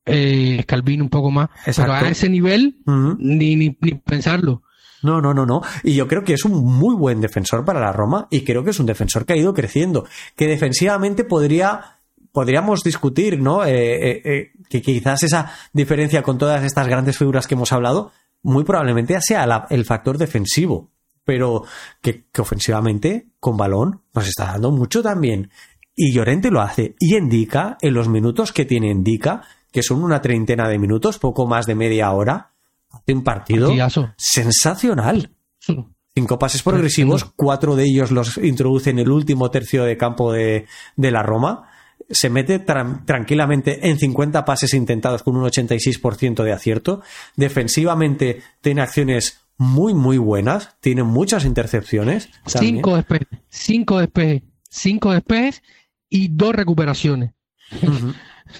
[0.04, 1.50] Eh, Scalvini un poco más.
[1.64, 2.78] Pero a ese nivel,
[3.18, 4.62] ni, ni pensarlo.
[5.02, 5.62] No, no, no, no.
[5.82, 8.70] Y yo creo que es un muy buen defensor para la Roma y creo que
[8.70, 10.06] es un defensor que ha ido creciendo.
[10.34, 11.98] Que defensivamente podría
[12.32, 13.64] podríamos discutir, ¿no?
[13.64, 18.12] Eh, eh, eh, que quizás esa diferencia con todas estas grandes figuras que hemos hablado,
[18.42, 20.90] muy probablemente sea el factor defensivo,
[21.24, 21.64] pero
[22.00, 25.50] que, ofensivamente, con balón, nos está dando mucho también.
[25.96, 26.94] Y Llorente lo hace.
[27.00, 29.42] Y indica, en los minutos que tiene indica,
[29.72, 32.52] que son una treintena de minutos, poco más de media hora,
[32.90, 33.72] hace un partido
[34.16, 35.30] sensacional.
[36.18, 40.66] Cinco pases progresivos, cuatro de ellos los introduce en el último tercio de campo de,
[40.96, 41.68] la Roma.
[42.10, 47.02] Se mete tranquilamente en 50 pases intentados con un 86% de acierto.
[47.36, 50.76] Defensivamente tiene acciones muy, muy buenas.
[50.80, 52.30] Tiene muchas intercepciones.
[52.46, 55.62] Cinco despejes, cinco despejes, cinco despejes
[56.08, 57.32] y dos recuperaciones.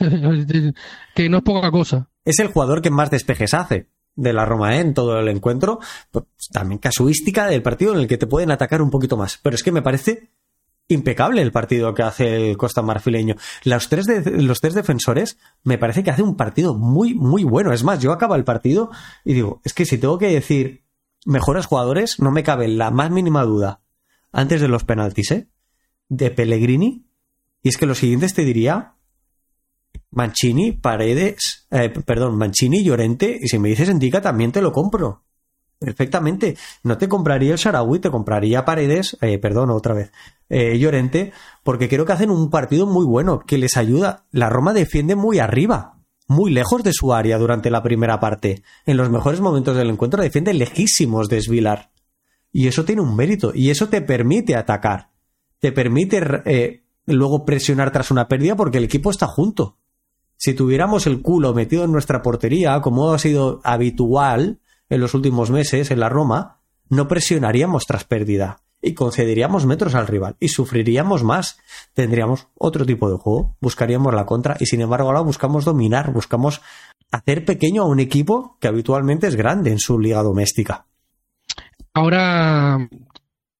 [1.17, 2.09] que no es poca cosa.
[2.25, 3.89] Es el jugador que más despejes hace
[4.19, 4.81] de la Roma ¿eh?
[4.81, 5.79] en todo el encuentro.
[6.11, 9.39] Pues, también casuística del partido en el que te pueden atacar un poquito más.
[9.43, 10.31] Pero es que me parece
[10.89, 13.37] impecable el partido que hace el Costa Marfileño.
[13.65, 17.73] Los tres, los tres defensores me parece que hace un partido muy, muy bueno.
[17.73, 18.91] Es más, yo acabo el partido
[19.25, 20.85] y digo, es que si tengo que decir
[21.25, 23.83] mejores jugadores, no me cabe la más mínima duda
[24.33, 25.49] antes de los penaltis, ¿eh?
[26.09, 27.07] De Pellegrini.
[27.63, 28.95] Y es que los siguientes te diría
[30.11, 35.25] Mancini, Paredes, eh, perdón, Mancini, Llorente, y si me dices Indica también te lo compro.
[35.79, 36.57] Perfectamente.
[36.83, 40.11] No te compraría el Sarawi, te compraría Paredes, eh, perdón, otra vez,
[40.49, 41.33] eh, Llorente,
[41.63, 44.27] porque creo que hacen un partido muy bueno, que les ayuda.
[44.33, 48.63] La Roma defiende muy arriba, muy lejos de su área durante la primera parte.
[48.87, 51.93] En los mejores momentos del encuentro defiende lejísimos de Svilar.
[52.51, 55.11] Y eso tiene un mérito, y eso te permite atacar.
[55.61, 59.78] Te permite eh, luego presionar tras una pérdida porque el equipo está junto.
[60.39, 65.51] Si tuviéramos el culo metido en nuestra portería, como ha sido habitual en los últimos
[65.51, 71.25] meses en la Roma, no presionaríamos tras pérdida y concederíamos metros al rival y sufriríamos
[71.25, 71.59] más.
[71.93, 76.63] Tendríamos otro tipo de juego, buscaríamos la contra y sin embargo ahora buscamos dominar, buscamos
[77.11, 80.87] hacer pequeño a un equipo que habitualmente es grande en su liga doméstica.
[81.95, 82.89] Ahora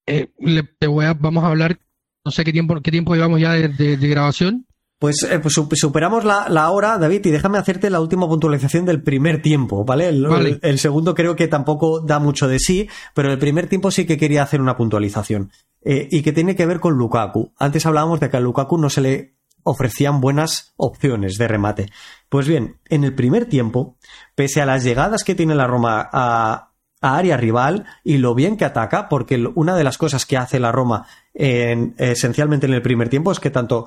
[0.07, 1.81] eh, voy vamos a hablar,
[2.25, 4.68] no sé qué tiempo, qué tiempo llevamos ya de grabación.
[4.99, 9.41] Pues, eh, pues superamos la, hora, David, y déjame hacerte la última puntualización del primer
[9.41, 10.09] tiempo, ¿vale?
[10.09, 14.19] El, segundo creo que tampoco da mucho de sí, pero el primer tiempo sí que
[14.19, 15.53] quería hacer una puntualización.
[15.83, 17.53] Eh, y que tiene que ver con Lukaku.
[17.57, 21.91] Antes hablábamos de que a Lukaku no se le ofrecían buenas opciones de remate.
[22.29, 23.97] Pues bien, en el primer tiempo,
[24.35, 28.65] pese a las llegadas que tiene la Roma a, área rival y lo bien que
[28.65, 33.31] ataca, porque una de las cosas que hace la Roma esencialmente en el primer tiempo
[33.31, 33.87] es que tanto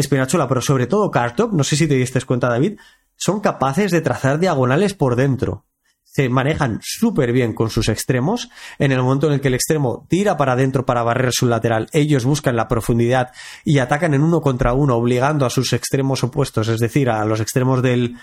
[0.00, 2.78] Espinachola, pero sobre todo Kartop, no sé si te diste cuenta, David,
[3.16, 5.66] son capaces de trazar diagonales por dentro.
[6.02, 8.48] Se manejan súper bien con sus extremos.
[8.78, 11.88] En el momento en el que el extremo tira para adentro para barrer su lateral,
[11.92, 13.30] ellos buscan la profundidad
[13.64, 17.40] y atacan en uno contra uno, obligando a sus extremos opuestos, es decir, a los
[17.40, 18.16] extremos del,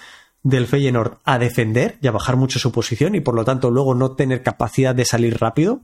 [0.43, 3.95] del Feyenoord, a defender y a bajar mucho su posición y por lo tanto luego
[3.95, 5.81] no tener capacidad de salir rápido.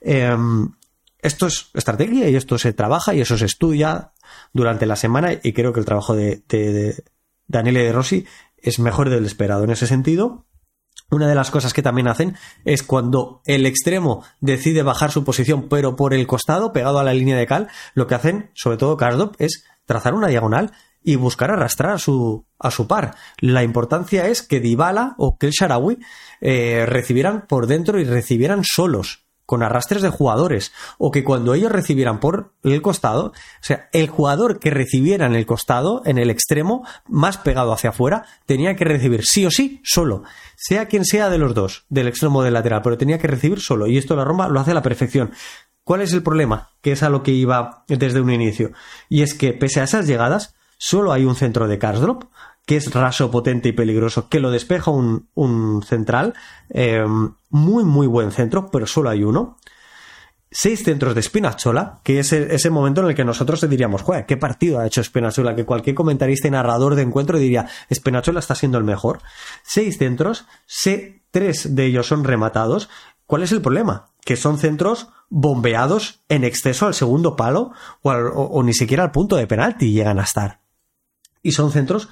[0.00, 0.72] Em,
[1.18, 4.12] esto es estrategia y esto se trabaja y eso se estudia
[4.52, 7.02] durante la semana y creo que el trabajo de, de,
[7.46, 10.46] Daniele de Rossi es mejor del esperado en ese sentido.
[11.10, 15.68] Una de las cosas que también hacen es cuando el extremo decide bajar su posición,
[15.68, 18.96] pero por el costado, pegado a la línea de cal, lo que hacen, sobre todo
[18.96, 20.72] Karsdorp, es trazar una diagonal
[21.04, 23.14] y buscar arrastrar a su, a su par.
[23.38, 25.98] La importancia es que Dybala o que el Sharawi
[26.40, 31.72] eh, recibieran por dentro y recibieran solos con arrastres de jugadores, o que cuando ellos
[31.72, 33.32] recibieran por el costado, o
[33.62, 38.26] sea, el jugador que recibiera en el costado, en el extremo, más pegado hacia afuera,
[38.44, 40.24] tenía que recibir sí o sí solo,
[40.56, 43.60] sea quien sea de los dos, del extremo o del lateral, pero tenía que recibir
[43.60, 45.30] solo, y esto la Roma lo hace a la perfección.
[45.84, 46.70] ¿Cuál es el problema?
[46.80, 48.72] Que es a lo que iba desde un inicio,
[49.08, 52.24] y es que pese a esas llegadas, solo hay un centro de Karsdrop,
[52.66, 56.34] que es raso, potente y peligroso, que lo despeja un, un central,
[56.68, 57.04] eh,
[57.48, 59.56] muy, muy buen centro, pero solo hay uno.
[60.50, 64.36] Seis centros de Spinazzola, que es ese momento en el que nosotros diríamos, joder, qué
[64.36, 68.78] partido ha hecho Spinazzola, que cualquier comentarista y narrador de encuentro diría, Spinazzola está siendo
[68.78, 69.20] el mejor.
[69.62, 70.46] Seis centros,
[71.30, 72.88] tres de ellos son rematados.
[73.26, 74.08] ¿Cuál es el problema?
[74.24, 79.46] Que son centros bombeados en exceso al segundo palo o ni siquiera al punto de
[79.46, 80.60] penalti llegan a estar.
[81.42, 82.08] Y son centros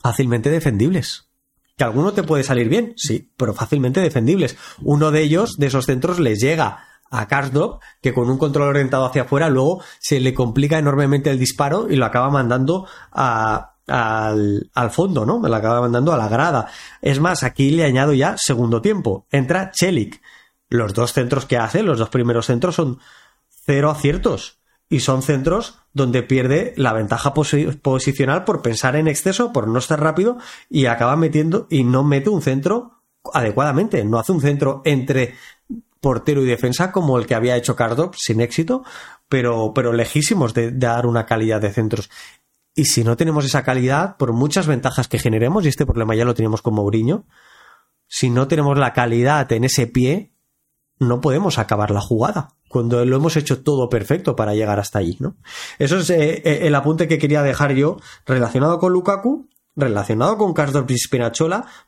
[0.00, 1.28] fácilmente defendibles.
[1.76, 4.56] Que alguno te puede salir bien, sí, pero fácilmente defendibles.
[4.82, 9.04] Uno de ellos, de esos centros, les llega a Karsdorp, que con un control orientado
[9.04, 14.70] hacia afuera luego se le complica enormemente el disparo y lo acaba mandando a, al,
[14.74, 15.40] al, fondo, ¿no?
[15.40, 16.68] Lo acaba mandando a la grada.
[17.02, 19.26] Es más, aquí le añado ya segundo tiempo.
[19.30, 20.22] Entra Chelik.
[20.68, 23.00] Los dos centros que hace, los dos primeros centros son
[23.48, 29.68] cero aciertos y son centros donde pierde la ventaja posicional por pensar en exceso, por
[29.68, 30.38] no estar rápido
[30.68, 35.34] y acaba metiendo y no mete un centro adecuadamente, no hace un centro entre
[36.00, 38.84] portero y defensa como el que había hecho Cardop sin éxito,
[39.28, 42.10] pero, pero lejísimos de, dar una calidad de centros.
[42.74, 46.24] Y si no tenemos esa calidad, por muchas ventajas que generemos, y este problema ya
[46.24, 47.26] lo teníamos con Mourinho,
[48.06, 50.32] si no tenemos la calidad en ese pie,
[51.00, 55.16] no podemos acabar la jugada cuando lo hemos hecho todo perfecto para llegar hasta allí,
[55.18, 55.34] ¿no?
[55.80, 57.96] Eso es eh, eh, el apunte que quería dejar yo
[58.26, 60.96] relacionado con Lukaku, relacionado con Karsdorp y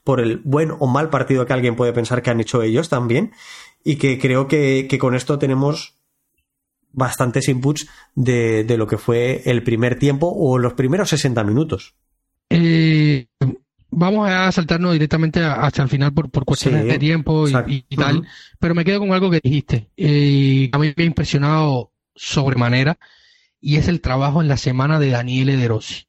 [0.03, 3.33] por el buen o mal partido que alguien puede pensar que han hecho ellos también,
[3.85, 5.99] y que creo que, con esto tenemos
[6.91, 11.95] bastantes inputs de, de, lo que fue el primer tiempo o los primeros 60 minutos.
[12.51, 12.82] Eh,
[14.03, 18.27] vamos a saltarnos directamente hasta el final por, por cuestiones de tiempo y, tal,
[18.59, 19.91] pero me quedo con algo que dijiste.
[19.97, 22.99] Eh, a mí me ha impresionado sobremanera
[23.61, 26.07] y es el trabajo en la semana de Daniele De Rossi.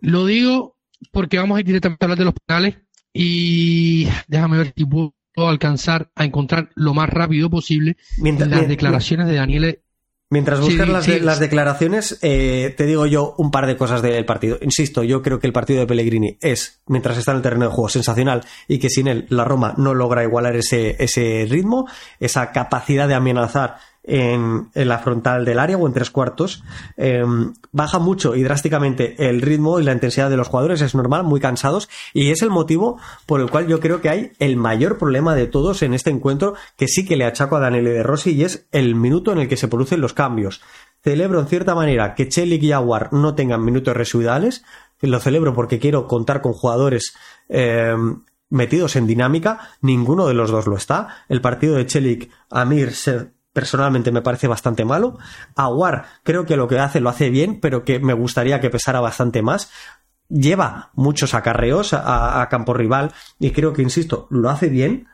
[0.00, 0.76] Lo digo
[1.10, 2.76] porque vamos a ir directamente a hablar de los penales
[3.12, 9.26] y déjame ver si puedo alcanzar a encontrar lo más rápido posible Mientras- las declaraciones
[9.26, 9.82] de Daniele.
[10.28, 11.20] Mientras Sí, buscas las, sí.
[11.20, 14.58] las declaraciones, eh, te digo yo un par de cosas del partido.
[14.60, 17.70] Insisto, yo creo que el partido de Pellegrini es, mientras está en el terreno de
[17.70, 21.86] juego, sensacional y que sin él la Roma no logra igualar ese, ese ritmo,
[22.18, 26.62] esa capacidad de amenazar en, la frontal del área o en tres cuartos.
[26.96, 27.24] Eh,
[27.72, 31.40] baja mucho y drásticamente el ritmo y la intensidad de los jugadores, es normal, muy
[31.40, 35.34] cansados y es el motivo por el cual yo creo que hay el mayor problema
[35.34, 38.44] de todos en este encuentro que sí que le achaco a Daniele De Rossi y
[38.44, 40.62] es el minuto en el que se producen los cambios.
[41.02, 44.64] Celebro en cierta manera que Chelik y Aguar no tengan minutos residuales,
[45.00, 47.14] lo celebro porque quiero contar con jugadores
[47.48, 47.94] eh,
[48.50, 51.24] metidos en dinámica, ninguno de los dos lo está.
[51.28, 55.18] El partido de Chelik Amir se- personalmente me parece bastante malo.
[55.56, 59.00] Aguar creo que lo que hace lo hace bien, pero que me gustaría que pesara
[59.00, 59.70] bastante más.
[60.28, 65.06] Lleva muchos acarreos a, a campo rival y creo que, insisto, lo hace bien,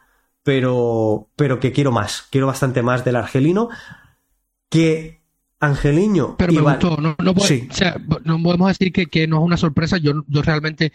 [0.43, 2.27] pero, pero que quiero más.
[2.31, 3.69] Quiero bastante más del argelino.
[4.69, 5.23] Que
[5.61, 6.37] Angeliño.
[6.39, 7.69] Pero me gustó, no, no, puede- Sí.
[7.71, 9.97] o sea, no podemos decir que, que no es una sorpresa.
[9.99, 10.93] Yo, yo realmente,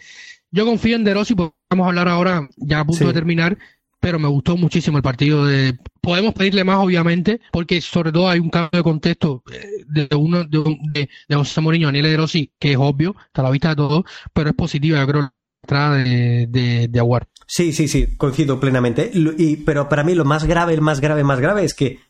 [0.50, 3.06] yo confío en De Rossi, porque vamos a hablar ahora ya a punto Sí.
[3.06, 3.56] de terminar,
[4.00, 5.46] pero me gustó muchísimo el partido.
[5.46, 10.08] De, podemos pedirle más, obviamente, porque sobre todo hay un cambio de contexto eh, de
[10.16, 13.44] uno de, de, de José Mourinho a Daniel De Rossi, que es obvio, está a
[13.44, 17.28] la vista de todos, pero es positiva, yo creo, la entrada de, de, Aguar.
[17.46, 19.10] Sí, sí, sí, coincido plenamente.
[19.12, 22.00] Y, pero para mí lo más grave, el más grave, más grave es que,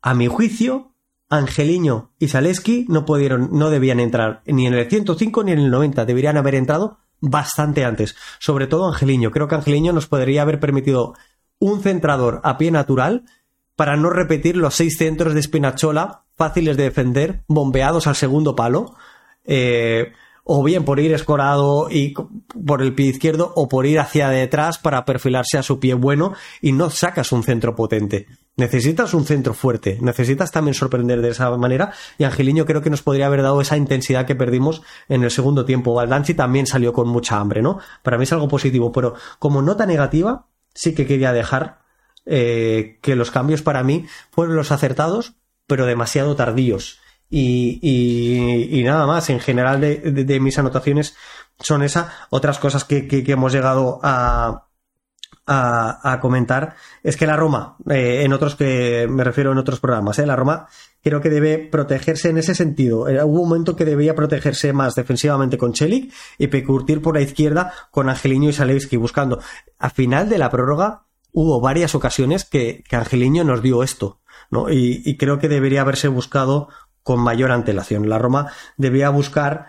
[0.00, 0.94] a mi juicio,
[1.28, 5.70] Angeliño y Zaleski no pudieron, no debían entrar ni en el 105 ni en el
[5.70, 6.04] 90.
[6.04, 8.16] Deberían haber entrado bastante antes.
[8.38, 9.30] Sobre todo Angeliño.
[9.30, 11.14] Creo que Angeliño nos podría haber permitido
[11.62, 13.24] un centrador a pie natural
[13.76, 18.96] para no repetir los seis centros de Spinachola fáciles de defender, bombeados al segundo palo.
[19.44, 20.12] eh,
[20.44, 22.14] o bien por ir escorado y
[22.66, 26.34] por el pie izquierdo o por ir hacia detrás para perfilarse a su pie bueno
[26.60, 28.26] y no sacas un centro potente.
[28.56, 33.02] Necesitas un centro fuerte, necesitas también sorprender de esa manera y Angeliño creo que nos
[33.02, 35.94] podría haber dado esa intensidad que perdimos en el segundo tiempo.
[35.94, 37.78] Baldanzi también salió con mucha hambre, ¿no?
[38.02, 41.80] Para mí es algo positivo, pero como nota negativa sí que quería dejar
[42.26, 45.34] eh, que los cambios para mí fueron los acertados,
[45.66, 46.98] pero demasiado tardíos.
[47.30, 51.16] Y, y- nada más, en general de, de- mis anotaciones
[51.58, 52.06] son esas.
[52.30, 54.66] Otras cosas que- que hemos llegado a,
[55.46, 60.18] a, comentar es que la Roma, eh, en otros que me refiero en otros programas,
[60.18, 60.68] eh, la Roma
[61.02, 63.08] creo que debe protegerse en ese sentido.
[63.08, 67.22] Eh, hubo un momento que debía protegerse más defensivamente con Chelik y Pecurtir por la
[67.22, 69.40] izquierda con Angelino y Salevski buscando.
[69.78, 74.20] A final de la prórroga hubo varias ocasiones que, que Angeliño nos dio esto,
[74.50, 74.70] ¿no?
[74.70, 76.68] Y, creo que debería haberse buscado
[77.02, 78.08] con mayor antelación.
[78.08, 79.66] La Roma debía buscar,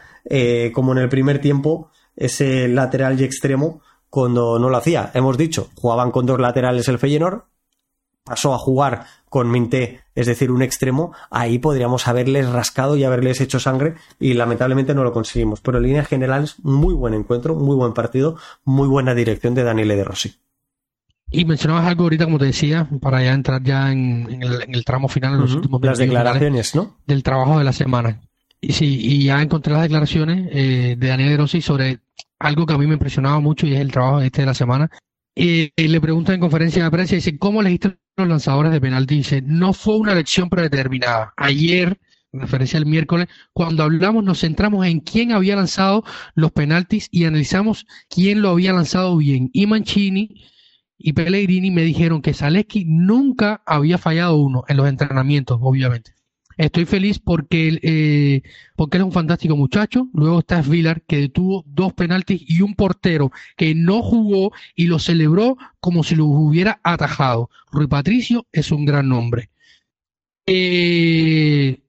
[0.73, 3.81] como en el primer tiempo, ese lateral y extremo
[4.13, 5.09] cuando no lo hacía.
[5.15, 7.45] Hemos dicho, jugaban con dos laterales el Feyenoord,
[8.23, 13.41] pasó a jugar con Minté, es decir, un extremo, ahí podríamos haberles rascado y haberles
[13.41, 15.61] hecho sangre y lamentablemente no lo conseguimos.
[15.61, 19.95] Pero en líneas generales, muy buen encuentro, muy buen partido, muy buena dirección de Daniele
[19.95, 20.35] De Rossi.
[21.31, 24.75] Y mencionabas algo ahorita, como te decía, para ya entrar ya en, en el, en
[24.75, 25.57] el tramo final, en los Ujú.
[25.61, 26.97] últimos Las declaraciones, ¿no?
[27.07, 28.21] del trabajo de la semana.
[28.65, 31.99] Y sí, y ya encontré las declaraciones eh, de Daniel De Rossi sobre
[32.39, 34.89] algo que a mí me impresionaba mucho y es el trabajo este de la semana.
[35.35, 39.15] Y, y le preguntan en conferencia de prensa, dice, ¿cómo elegiste los lanzadores de penalti?
[39.17, 41.33] Dice, no fue una elección predeterminada.
[41.35, 41.99] Ayer,
[42.31, 47.25] en referencia al miércoles, cuando hablamos nos centramos en quién había lanzado los penaltis y
[47.25, 49.49] analizamos quién lo había lanzado bien.
[49.51, 50.41] Y Mancini
[50.97, 56.13] y Pellegrini me dijeron que Zaleski nunca había fallado uno en los entrenamientos, obviamente.
[56.57, 58.41] Estoy feliz porque, eh,
[58.75, 60.07] porque es un fantástico muchacho.
[60.13, 64.99] Luego está Villar, que detuvo dos penaltis y un portero que no jugó y lo
[64.99, 67.49] celebró como si lo hubiera atajado.
[67.71, 69.49] Rui Patricio es un gran nombre.
[70.45, 71.81] Eh,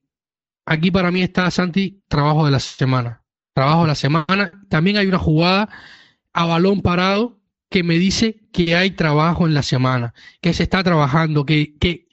[0.67, 3.23] aquí para mí está Santi, trabajo de la semana.
[3.55, 4.53] Trabajo de la semana.
[4.69, 5.69] También hay una jugada
[6.33, 7.39] a balón parado
[7.71, 12.07] que me dice que hay trabajo en la semana, que se está trabajando, que, que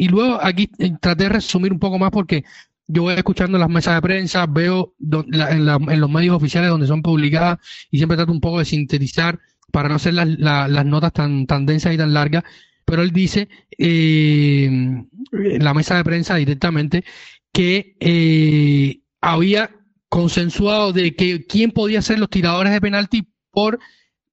[0.00, 2.44] y luego aquí eh, traté de resumir un poco más porque
[2.86, 4.94] yo voy escuchando las mesas de prensa, veo
[5.28, 7.58] la- en, la- en los medios oficiales donde son publicadas
[7.90, 9.38] y siempre trato un poco de sintetizar
[9.70, 12.42] para no hacer las, la- las notas tan, tan densas y tan largas,
[12.84, 13.48] pero él dice
[13.78, 17.04] eh, en la mesa de prensa directamente
[17.52, 19.70] que eh, había
[20.08, 23.78] consensuado de que quién podía ser los tiradores de penalti por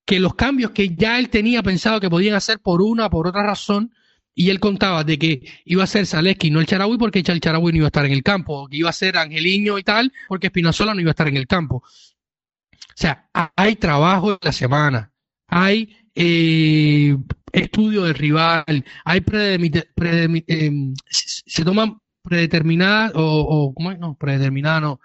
[0.06, 3.44] que los cambios que ya él tenía pensado que podían hacer por una por otra
[3.44, 3.92] razón
[4.40, 7.72] y él contaba de que iba a ser Zaleski no el Charaui porque el Charaui
[7.72, 10.48] no iba a estar en el campo, que iba a ser Angeliño y tal porque
[10.48, 11.78] Espinazola no iba a estar en el campo.
[11.78, 15.12] O sea, hay trabajo en la semana,
[15.48, 17.18] hay eh,
[17.52, 23.98] estudio del rival, hay eh, se toman predeterminadas o, o ¿cómo es?
[23.98, 25.00] No, predeterminadas no,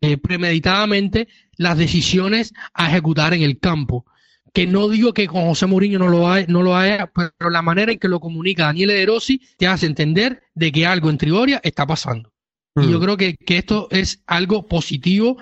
[0.00, 1.26] eh, premeditadamente
[1.56, 4.06] las decisiones a ejecutar en el campo.
[4.52, 7.62] Que no digo que con José Mourinho no lo, haya, no lo haya, pero la
[7.62, 11.18] manera en que lo comunica Daniel De Rossi te hace entender de que algo en
[11.18, 12.32] Trigoria está pasando.
[12.76, 13.02] Y yo mm.
[13.02, 15.36] creo que, que esto es algo positivo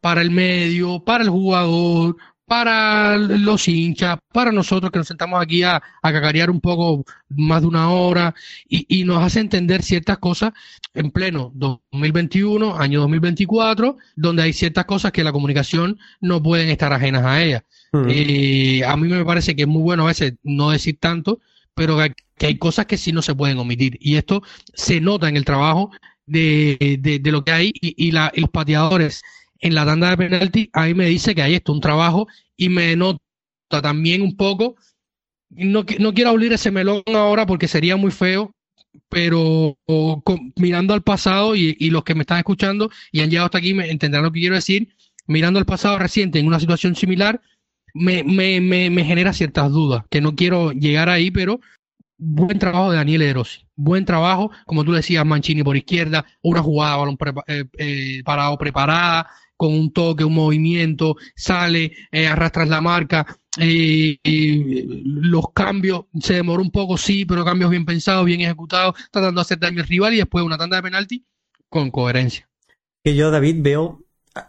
[0.00, 2.16] para el medio, para el jugador,
[2.52, 7.62] para los hinchas, para nosotros que nos sentamos aquí a, a cacarear un poco más
[7.62, 8.34] de una hora
[8.68, 10.52] y, y, nos hace entender ciertas cosas
[10.92, 16.92] en pleno 2021, año 2024, donde hay ciertas cosas que la comunicación no pueden estar
[16.92, 17.64] ajenas a ella.
[17.90, 18.06] Mm.
[18.10, 21.40] Eh, a mí me parece que es muy bueno a veces no decir tanto,
[21.72, 21.96] pero
[22.36, 23.96] que hay, cosas que sí no se pueden omitir.
[23.98, 24.42] Y esto
[24.74, 25.90] se nota en el trabajo
[26.26, 29.22] de, de, de lo que hay y, y, la, y los pateadores
[29.62, 32.26] en la tanda de penalti, ahí me dice que hay esto, un trabajo,
[32.56, 33.20] y me nota
[33.80, 34.76] también un poco,
[35.48, 38.54] no, no quiero abrir ese melón ahora porque sería muy feo,
[39.08, 39.78] pero
[40.56, 43.90] mirando al pasado y, los que me están escuchando y han llegado hasta aquí me
[43.90, 44.94] entenderán lo que quiero decir,
[45.26, 47.40] mirando al pasado reciente en una situación similar,
[47.94, 51.60] me, me, me, me genera ciertas dudas, que no quiero llegar ahí, pero
[52.18, 53.66] buen trabajo de Daniel Erosi.
[53.74, 59.28] Buen trabajo, como tú decías, Mancini por izquierda, una jugada balón eh, eh, parado preparada,
[59.62, 63.38] con un toque, un movimiento, sale, eh, arrastras la marca.
[63.60, 69.38] Eh, los cambios se demoró un poco, sí, pero cambios bien pensados, bien ejecutados, tratando
[69.38, 71.24] de hacer daño al rival y después una tanda de penalti
[71.68, 72.48] con coherencia.
[73.04, 74.00] Que yo, David, veo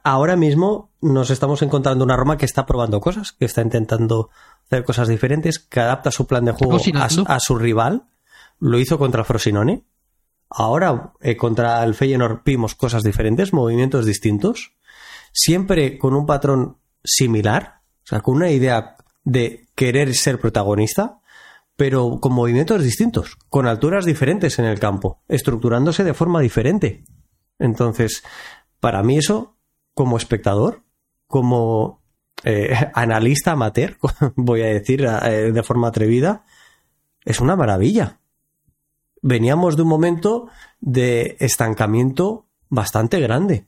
[0.03, 4.31] ahora mismo nos estamos encontrando una Roma que está probando cosas, que está intentando
[4.65, 6.79] hacer cosas diferentes, que adapta su plan de juego
[7.27, 8.05] a, su rival.
[8.57, 9.83] Lo hizo contra Frosinone.
[10.49, 14.73] Ahora eh, contra el Feyenoord vimos cosas diferentes, movimientos distintos
[15.33, 21.19] siempre con un patrón similar, o sea, con una idea de querer ser protagonista,
[21.75, 27.03] pero con movimientos distintos, con alturas diferentes en el campo, estructurándose de forma diferente.
[27.57, 28.23] Entonces,
[28.79, 29.57] para mí eso,
[29.93, 30.83] como espectador,
[31.27, 32.03] como
[32.43, 33.97] eh, analista amateur,
[34.35, 36.45] voy a decir eh, de forma atrevida,
[37.25, 38.19] es una maravilla.
[39.21, 40.49] Veníamos de un momento
[40.79, 43.67] de estancamiento bastante grande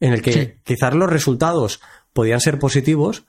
[0.00, 1.80] en el que quizás los resultados
[2.12, 3.24] podían ser positivos,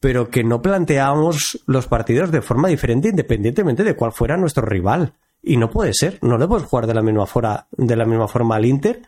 [0.00, 5.14] pero que no planteábamos los partidos de forma diferente independientemente de cuál fuera nuestro rival.
[5.42, 7.26] Y no puede ser, no le puedes jugar de la misma,
[7.70, 9.02] de la misma forma al Inter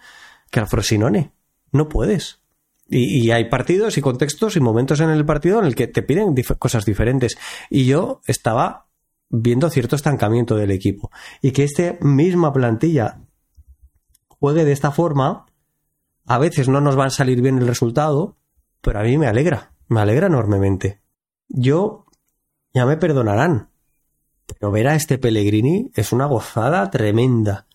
[0.51, 1.33] que al Frosinone.
[1.73, 2.41] No puedes.
[2.89, 6.03] Y, y, hay partidos y contextos y momentos en el partido en el que te
[6.03, 7.39] piden cosas diferentes.
[7.69, 8.89] Y yo estaba
[9.29, 11.11] viendo cierto estancamiento del equipo.
[11.41, 13.21] Y que esta misma plantilla
[14.29, 15.47] juegue de esta forma,
[16.31, 18.37] a veces no nos va a salir bien el resultado,
[18.83, 21.01] pero a mí me alegra, me alegra enormemente.
[21.49, 22.07] Yo,
[22.73, 23.71] ya me perdonarán,
[24.47, 27.67] pero ver a este Pellegrini es una gozada tremenda.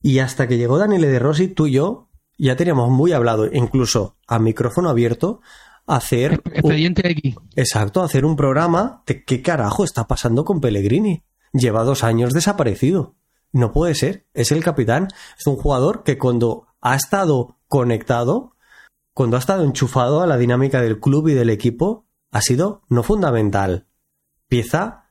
[0.00, 2.08] Y hasta que llegó Daniele De Rossi, tú y yo
[2.38, 5.42] ya teníamos muy hablado, incluso a micrófono abierto,
[5.86, 6.40] hacer.
[6.54, 7.36] Expediente aquí.
[7.54, 11.22] Exacto, hacer un programa de qué carajo está pasando con Pellegrini.
[11.52, 13.16] Lleva dos años desaparecido.
[13.52, 14.26] No puede ser.
[14.32, 15.08] Es el capitán.
[15.38, 18.56] Es un jugador que cuando ha estado conectado,
[19.14, 23.04] cuando ha estado enchufado a la dinámica del club y del equipo, ha sido no
[23.04, 23.86] fundamental,
[24.48, 25.06] pieza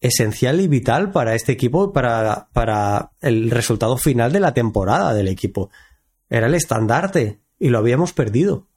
[0.00, 5.12] esencial y vital para este equipo y para, para el resultado final de la temporada
[5.12, 5.70] del equipo.
[6.30, 8.68] Era el estandarte y lo habíamos perdido.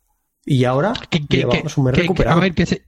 [0.44, 1.46] Y ahora que,
[1.78, 2.38] un mes recuperado.
[2.38, 2.84] a ver, que se,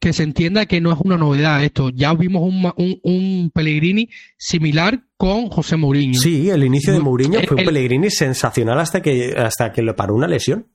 [0.00, 1.90] que se entienda que no es una novedad esto.
[1.90, 6.18] Ya vimos un, un, un Pellegrini similar con José Mourinho.
[6.18, 10.14] Sí, el inicio de Mourinho fue un Pellegrini sensacional hasta que, hasta que le paró
[10.14, 10.66] una lesión.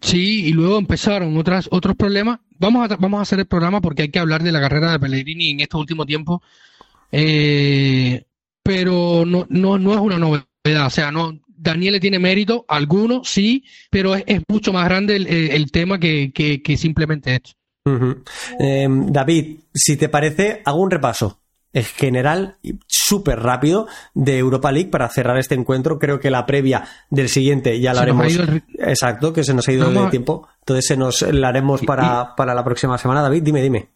[0.00, 2.40] Sí, y luego empezaron otras, otros problemas.
[2.58, 5.00] Vamos a, vamos a hacer el programa porque hay que hablar de la carrera de
[5.00, 6.42] Pellegrini en este último tiempo.
[7.12, 8.24] Eh,
[8.62, 10.86] pero no, no, no es una novedad.
[10.86, 15.70] O sea, no, Daniel tiene mérito, algunos sí, pero es, mucho más grande el, el
[15.70, 17.52] tema que, que, que simplemente esto.
[17.84, 21.40] Em, David, si te parece, hago un repaso
[21.74, 22.56] en general
[22.86, 25.98] súper rápido de Europa League para cerrar este encuentro.
[25.98, 28.32] Creo que la previa del siguiente ya la haremos.
[28.78, 30.48] Exacto, que se nos ha ido el tiempo.
[30.60, 33.22] Entonces se nos la haremos para, para la próxima semana.
[33.22, 33.88] David, dime, dime.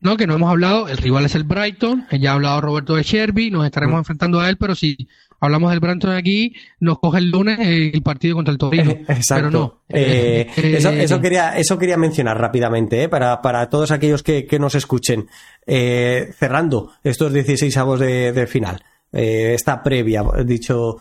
[0.00, 0.88] No, que no hemos hablado.
[0.88, 2.06] El rival es el Brighton.
[2.10, 3.50] Ya ha hablado Roberto de Sherby.
[3.50, 3.98] Nos estaremos mm.
[3.98, 5.08] enfrentando a él, pero si
[5.44, 8.90] hablamos del Branton aquí, nos coge el lunes el partido contra el Torino.
[9.08, 9.34] Exacto.
[9.34, 9.80] Pero no.
[9.88, 14.74] Eh, eso, eso, quería, eso quería mencionar rápidamente, para, para todos aquellos que, que nos
[14.74, 15.28] escuchen.
[15.66, 18.82] cerrando estos 16 avos de, de final.
[19.12, 20.98] esta previa, dicho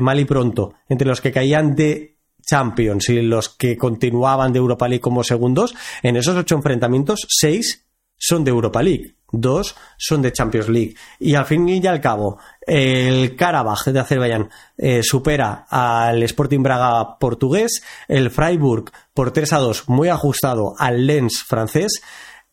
[0.00, 2.12] mal y pronto, entre los que caían de
[2.44, 7.86] Champions y los que continuaban de Europa League como segundos, en esos ocho enfrentamientos, seis
[8.18, 10.94] son de Europa League, dos son de Champions League.
[11.18, 17.18] Y al fin y al cabo, el Karabaj de Azerbaiyán eh, supera al Sporting Braga
[17.18, 22.02] portugués, el Freiburg por 3 a 2, muy ajustado al Lens francés,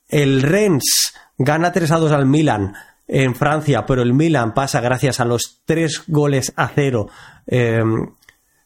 [0.08, 2.74] el Rennes gana 3 a 2 al Milan
[3.10, 7.08] en Francia, pero el Milan pasa gracias a los tres goles a cero
[7.48, 7.82] eh,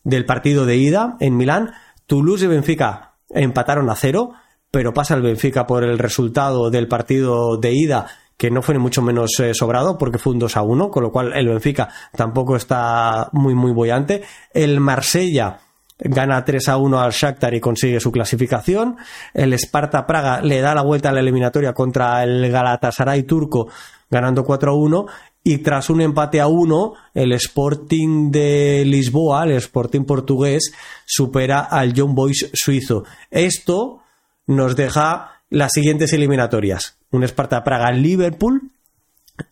[0.04, 1.72] del partido de ida en Milán.
[2.06, 4.34] Toulouse y Benfica empataron a cero,
[4.74, 8.82] pero pasa el Benfica por el resultado del partido de ida que no fue ni
[8.82, 11.90] mucho menos eh, sobrado porque fue un 2 a 1, con lo cual el Benfica
[12.16, 14.24] tampoco está muy muy bollante.
[14.52, 15.60] El Marsella
[16.00, 18.98] gana 3 a 1 al Shakhtar y consigue su clasificación.
[19.36, 23.68] El Sparta Praga le da la vuelta a la eliminatoria contra el Galatasaray turco
[24.10, 25.06] ganando 4 a 1
[25.44, 30.74] y tras un empate a uno, el Sporting de Lisboa, el Sporting portugués,
[31.06, 33.04] supera al John Boys suizo.
[33.30, 34.03] Esto
[34.48, 36.98] nos deja las siguientes eliminatorias.
[37.12, 38.72] Un Esparta Praga-Liverpool,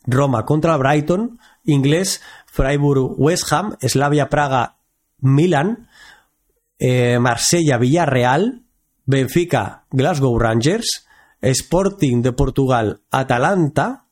[0.06, 5.88] Roma contra Brighton, Inglés, Freiburg-West Ham, Slavia Praga-Milan,
[6.80, 8.64] eh, Marsella-Villarreal,
[9.06, 11.08] Benfica-Glasgow Rangers,
[11.42, 14.06] Sporting de Portugal-Atalanta,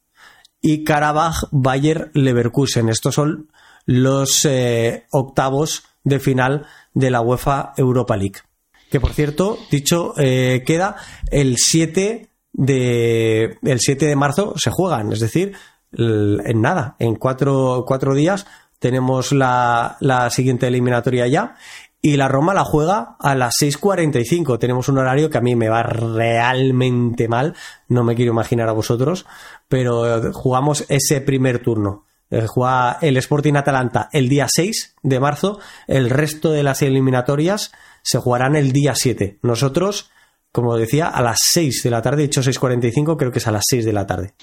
[0.61, 2.89] y Karabaj Bayer Leverkusen.
[2.89, 3.51] Estos son
[3.85, 8.41] los eh, octavos de final de la UEFA Europa League.
[8.89, 10.95] Que por cierto, dicho, eh, queda
[11.31, 15.53] el 7 de el 7 de marzo se juegan, es decir,
[15.91, 18.45] en nada, en cuatro, cuatro días
[18.79, 21.55] tenemos la, la siguiente eliminatoria ya
[22.01, 24.57] y la Roma la juega a las 6.45.
[24.57, 27.55] Tenemos un horario que a mí me va realmente mal,
[27.87, 29.25] no me quiero imaginar a vosotros,
[29.67, 32.05] pero jugamos ese primer turno.
[32.31, 37.71] Eh, juega el Sporting Atalanta el día 6 de marzo, el resto de las eliminatorias
[38.09, 39.37] se jugarán el día 7.
[39.43, 40.09] Nosotros,
[40.51, 43.65] como decía, a las 6 de la tarde, dicho 6.45, creo que es a las
[43.69, 44.33] 6 de la tarde.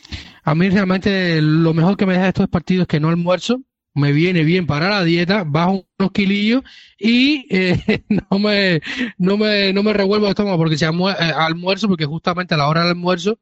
[0.44, 3.60] A mí realmente lo mejor que me deja de estos partidos es que no almuerzo,
[3.94, 6.62] me viene bien para la dieta, bajo unos kilillos
[6.96, 8.80] y eh, no, me,
[9.18, 12.68] no, me, no me revuelvo el estómago porque se eh, almuerzo, porque justamente a la
[12.68, 13.40] hora del almuerzo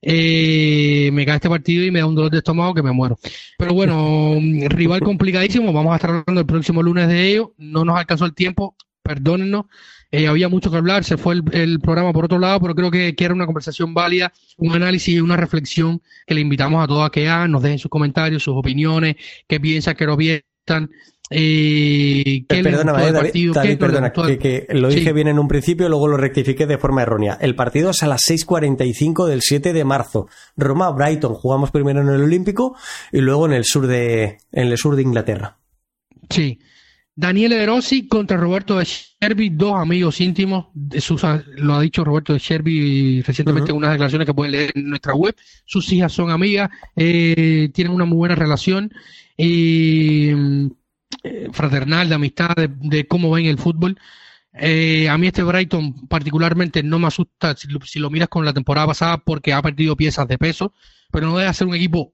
[0.00, 3.18] eh, me cae este partido y me da un dolor de estómago que me muero.
[3.58, 4.36] Pero bueno,
[4.68, 8.34] rival complicadísimo, vamos a estar hablando el próximo lunes de ello, no nos alcanzó el
[8.34, 8.76] tiempo,
[9.06, 9.66] perdónennos,
[10.10, 13.14] eh, había mucho que hablar, se fue el, programa por otro lado, pero creo que,
[13.14, 17.06] que, era una conversación válida, un análisis y una reflexión que le invitamos a todos
[17.06, 19.16] a que hagan, nos dejen sus comentarios, sus opiniones,
[19.48, 20.90] qué piensan, qué no piensan.
[21.28, 26.06] Eh, ¿qué Perdóname, David, David, perdona, que, que, lo dije bien en un principio, luego
[26.06, 27.36] lo rectifiqué de forma errónea.
[27.40, 30.28] El partido es a las 6.45 del 7 de marzo.
[30.56, 32.76] Roma-Brighton, jugamos primero en el Olímpico
[33.10, 35.58] y luego en el sur de, en el sur de Inglaterra.
[36.30, 36.60] Sí.
[37.18, 40.66] Daniele De Rossi contra Roberto de Sherby, dos amigos íntimos.
[40.74, 41.22] De sus,
[41.56, 45.14] lo ha dicho Roberto de Sherby recientemente en unas declaraciones que pueden leer en nuestra
[45.14, 45.34] web.
[45.64, 48.92] Sus hijas son amigas, eh, tienen una muy buena relación
[49.38, 50.36] eh,
[51.52, 53.98] fraternal, de amistad, de, cómo ven el fútbol.
[54.52, 58.44] Eh, a mí este Brighton particularmente no me asusta si lo, si lo, miras con
[58.44, 60.74] la temporada pasada porque ha perdido piezas de peso,
[61.10, 62.12] pero no debe ser un equipo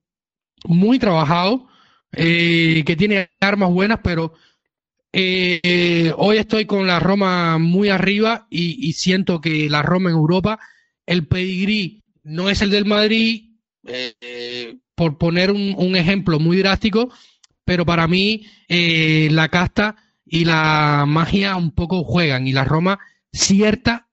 [0.65, 1.67] muy trabajado,
[2.13, 4.35] que tiene armas buenas, pero
[5.13, 10.59] eh, hoy estoy con la Roma muy arriba y, siento que la Roma en Europa,
[11.07, 13.51] el pedigrí no es el del Madrid,
[13.87, 17.13] eh, por poner un, ejemplo muy drástico,
[17.65, 22.99] pero para mí eh, la casta y la magia un poco juegan y la Roma
[23.33, 24.09] cierta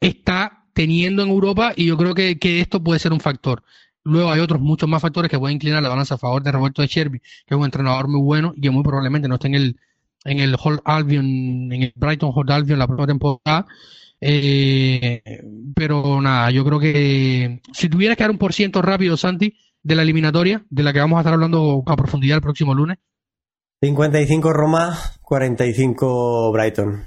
[0.00, 3.62] está teniendo en Europa y yo creo que, esto puede ser un factor.
[4.04, 6.82] Luego hay otros muchos más factores que pueden inclinar la balanza a favor de Roberto
[6.82, 9.54] de Cherby, que es un entrenador muy bueno y que muy probablemente no esté en
[9.54, 9.80] el,
[10.26, 11.24] en el Hall Albion,
[11.72, 13.66] en el Brighton Hall Albion la próxima temporada.
[14.20, 15.22] Eh,
[15.74, 19.94] pero nada, yo creo que si tuvieras que dar un por ciento rápido, Santi, de
[19.94, 22.98] la eliminatoria, de la que vamos a estar hablando a profundidad el próximo lunes.
[23.80, 27.04] 55 Roma, 45 Brighton.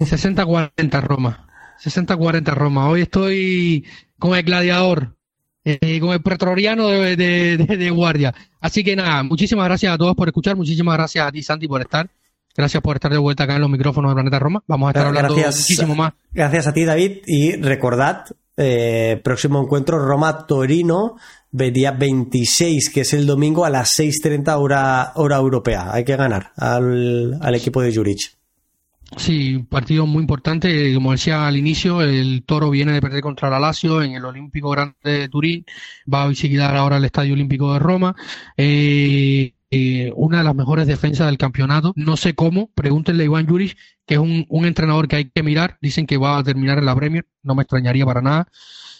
[0.00, 1.48] 60-40 Roma.
[1.82, 2.88] 60-40 Roma.
[2.88, 3.86] Hoy estoy
[4.18, 5.16] con el gladiador
[5.64, 8.34] eh, con el pretoriano de, de, guardia.
[8.60, 11.80] Así que nada, muchísimas gracias a todos por escuchar, muchísimas gracias a ti, Santi, por
[11.80, 12.08] estar.
[12.54, 14.62] Gracias por estar de vuelta acá en los micrófonos de Planeta Roma.
[14.66, 16.12] Vamos a estar hablando muchísimo más.
[16.32, 18.24] Gracias a ti, David, y recordad
[18.54, 21.16] Eh, próximo encuentro Roma-Torino,
[21.50, 25.90] día 26, que es el domingo a las 6.30 hora, hora europea.
[25.90, 28.41] Hay que ganar al, al equipo de Juric.
[29.16, 30.94] Sí, partido muy importante.
[30.94, 34.70] Como decía al inicio, el Toro viene de perder contra la Lazio en el Olímpico
[34.70, 35.64] Grande de Turín.
[36.12, 38.16] Va a visitar ahora el Estadio Olímpico de Roma.
[38.56, 41.92] Eh, eh, una de las mejores defensas del campeonato.
[41.96, 43.76] No sé cómo, pregúntenle a Iván Juric,
[44.06, 45.78] que es un, un, entrenador que hay que mirar.
[45.80, 48.48] Dicen que va a terminar en la Premier, no me extrañaría para nada.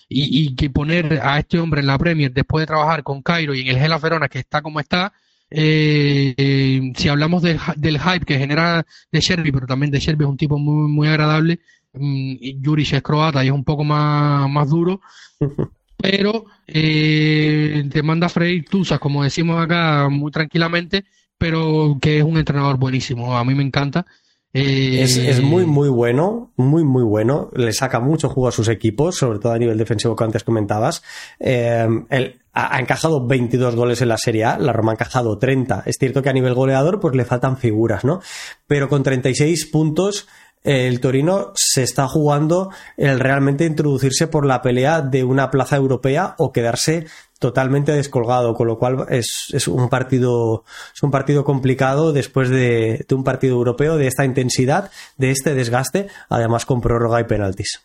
[0.09, 3.55] Y, y que poner a este hombre en la Premier después de trabajar con Cairo
[3.55, 5.12] y en el Gela Verona, que está como está,
[5.55, 10.24] eh, eh, si hablamos del, del, hype que genera de Sherby, pero también de Sherby
[10.24, 11.61] es un tipo muy, muy agradable,
[11.93, 15.03] um, Juric es croata y es un poco más, más duro,
[15.99, 21.05] pero eh, te manda a freír tusas, como decimos acá, muy tranquilamente,
[21.37, 24.07] pero que es un entrenador buenísimo, a mí me encanta.
[24.55, 27.51] Eh, es, es, muy, muy bueno, muy, muy bueno.
[27.55, 31.03] Le saca mucho jugo a sus equipos, sobre todo a nivel defensivo que antes comentabas.
[31.41, 35.39] Eh, él ha, ha, encajado 22 goles en la Serie A, la Roma ha encajado
[35.39, 35.85] 30.
[35.87, 38.20] Es cierto que a nivel goleador pues le faltan figuras, ¿no?
[38.66, 40.29] Pero con 36 puntos
[40.64, 46.34] el Torino se está jugando el realmente introducirse por la pelea de una plaza europea
[46.39, 47.06] o quedarse
[47.39, 50.64] totalmente descolgado, con lo cual es, es un partido
[50.94, 55.55] es un partido complicado después de, de, un partido europeo de esta intensidad, de este
[55.55, 57.80] desgaste, además con prórroga y penaltis.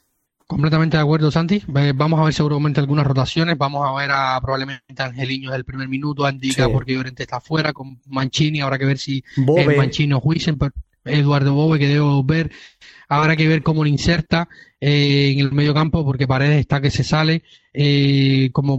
[0.48, 1.62] Completamente de acuerdo, Santi.
[1.68, 3.58] Vamos a ver seguramente algunas rotaciones.
[3.58, 6.72] Vamos a ver a probablemente a Angeliño del primer minuto, Andica sí.
[6.72, 8.62] porque Llorente está fuera, con Mancini.
[8.62, 9.64] Habrá que ver si Bobe.
[9.64, 10.58] es Mancini o Huisen,
[11.08, 12.52] Eduardo Bobe, que debo ver.
[13.10, 14.50] Habrá que ver cómo lo inserta
[14.82, 17.44] eh, en el medio campo, porque Paredes está que se sale.
[17.74, 18.78] Eh, como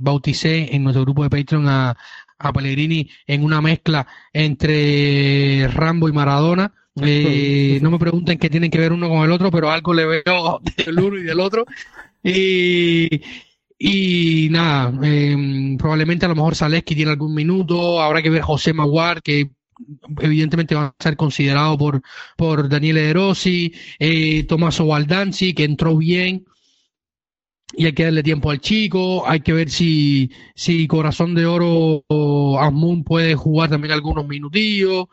[0.00, 1.96] bauticé en nuestro grupo de Patreon a,
[2.38, 6.72] a Pellegrini en una mezcla entre Rambo y Maradona.
[7.02, 10.04] Eh, no me pregunten qué tienen que ver uno con el otro, pero algo le
[10.04, 11.64] veo del uno y del otro.
[12.22, 13.22] Y,
[13.78, 18.02] y nada, eh, probablemente a lo mejor Zaleski tiene algún minuto.
[18.02, 19.50] Habrá que ver José Maguar, que
[20.20, 22.02] evidentemente va a ser considerado por,
[22.36, 24.86] por Daniele De Rossi, eh, Tommaso
[25.54, 26.44] que entró bien.
[27.74, 32.04] Y hay que darle tiempo al chico, hay que ver si, si Corazón de Oro
[32.06, 32.60] o
[33.02, 35.06] puede jugar también algunos minutillos,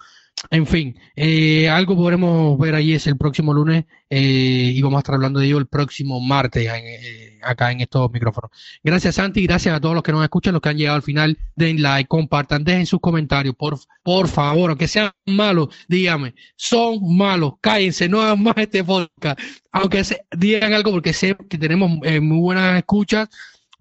[0.52, 5.00] en fin, eh, algo podremos ver ahí es el próximo lunes eh, y vamos a
[5.00, 8.50] estar hablando de ello el próximo martes eh, acá en estos micrófonos.
[8.82, 11.38] Gracias Santi, gracias a todos los que nos escuchan, los que han llegado al final,
[11.56, 17.56] den like, compartan, dejen sus comentarios, por, por favor, aunque sean malos, díganme, son malos,
[17.60, 19.40] cállense, no hagan más este podcast,
[19.74, 23.28] aunque se, digan algo porque sé que tenemos eh, muy buenas escuchas,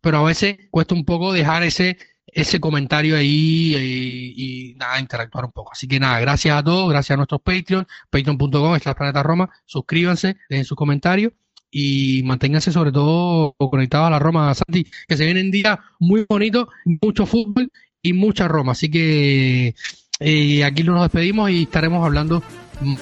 [0.00, 1.98] pero a veces cuesta un poco dejar ese
[2.32, 5.72] ese comentario ahí y, y, nada, interactuar un poco.
[5.72, 10.64] Así que nada, gracias a todos, gracias a nuestros Patreon, patreon.com, Planeta Roma, suscríbanse, dejen
[10.64, 11.32] sus comentarios
[11.70, 16.68] y manténganse sobre todo conectados a la Roma Santi, que se vienen días muy bonitos,
[16.84, 17.70] mucho fútbol
[18.02, 18.72] y mucha Roma.
[18.72, 19.74] Así que
[20.20, 22.42] eh, aquí nos despedimos y estaremos hablando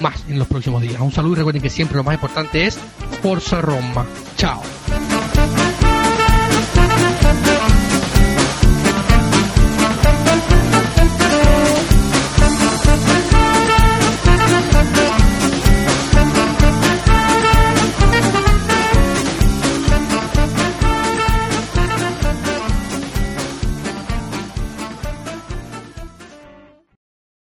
[0.00, 1.00] más en los próximos días.
[1.00, 2.78] Un saludo y recuerden que siempre lo más importante es
[3.22, 4.06] Forza Roma.
[4.36, 4.62] Chao.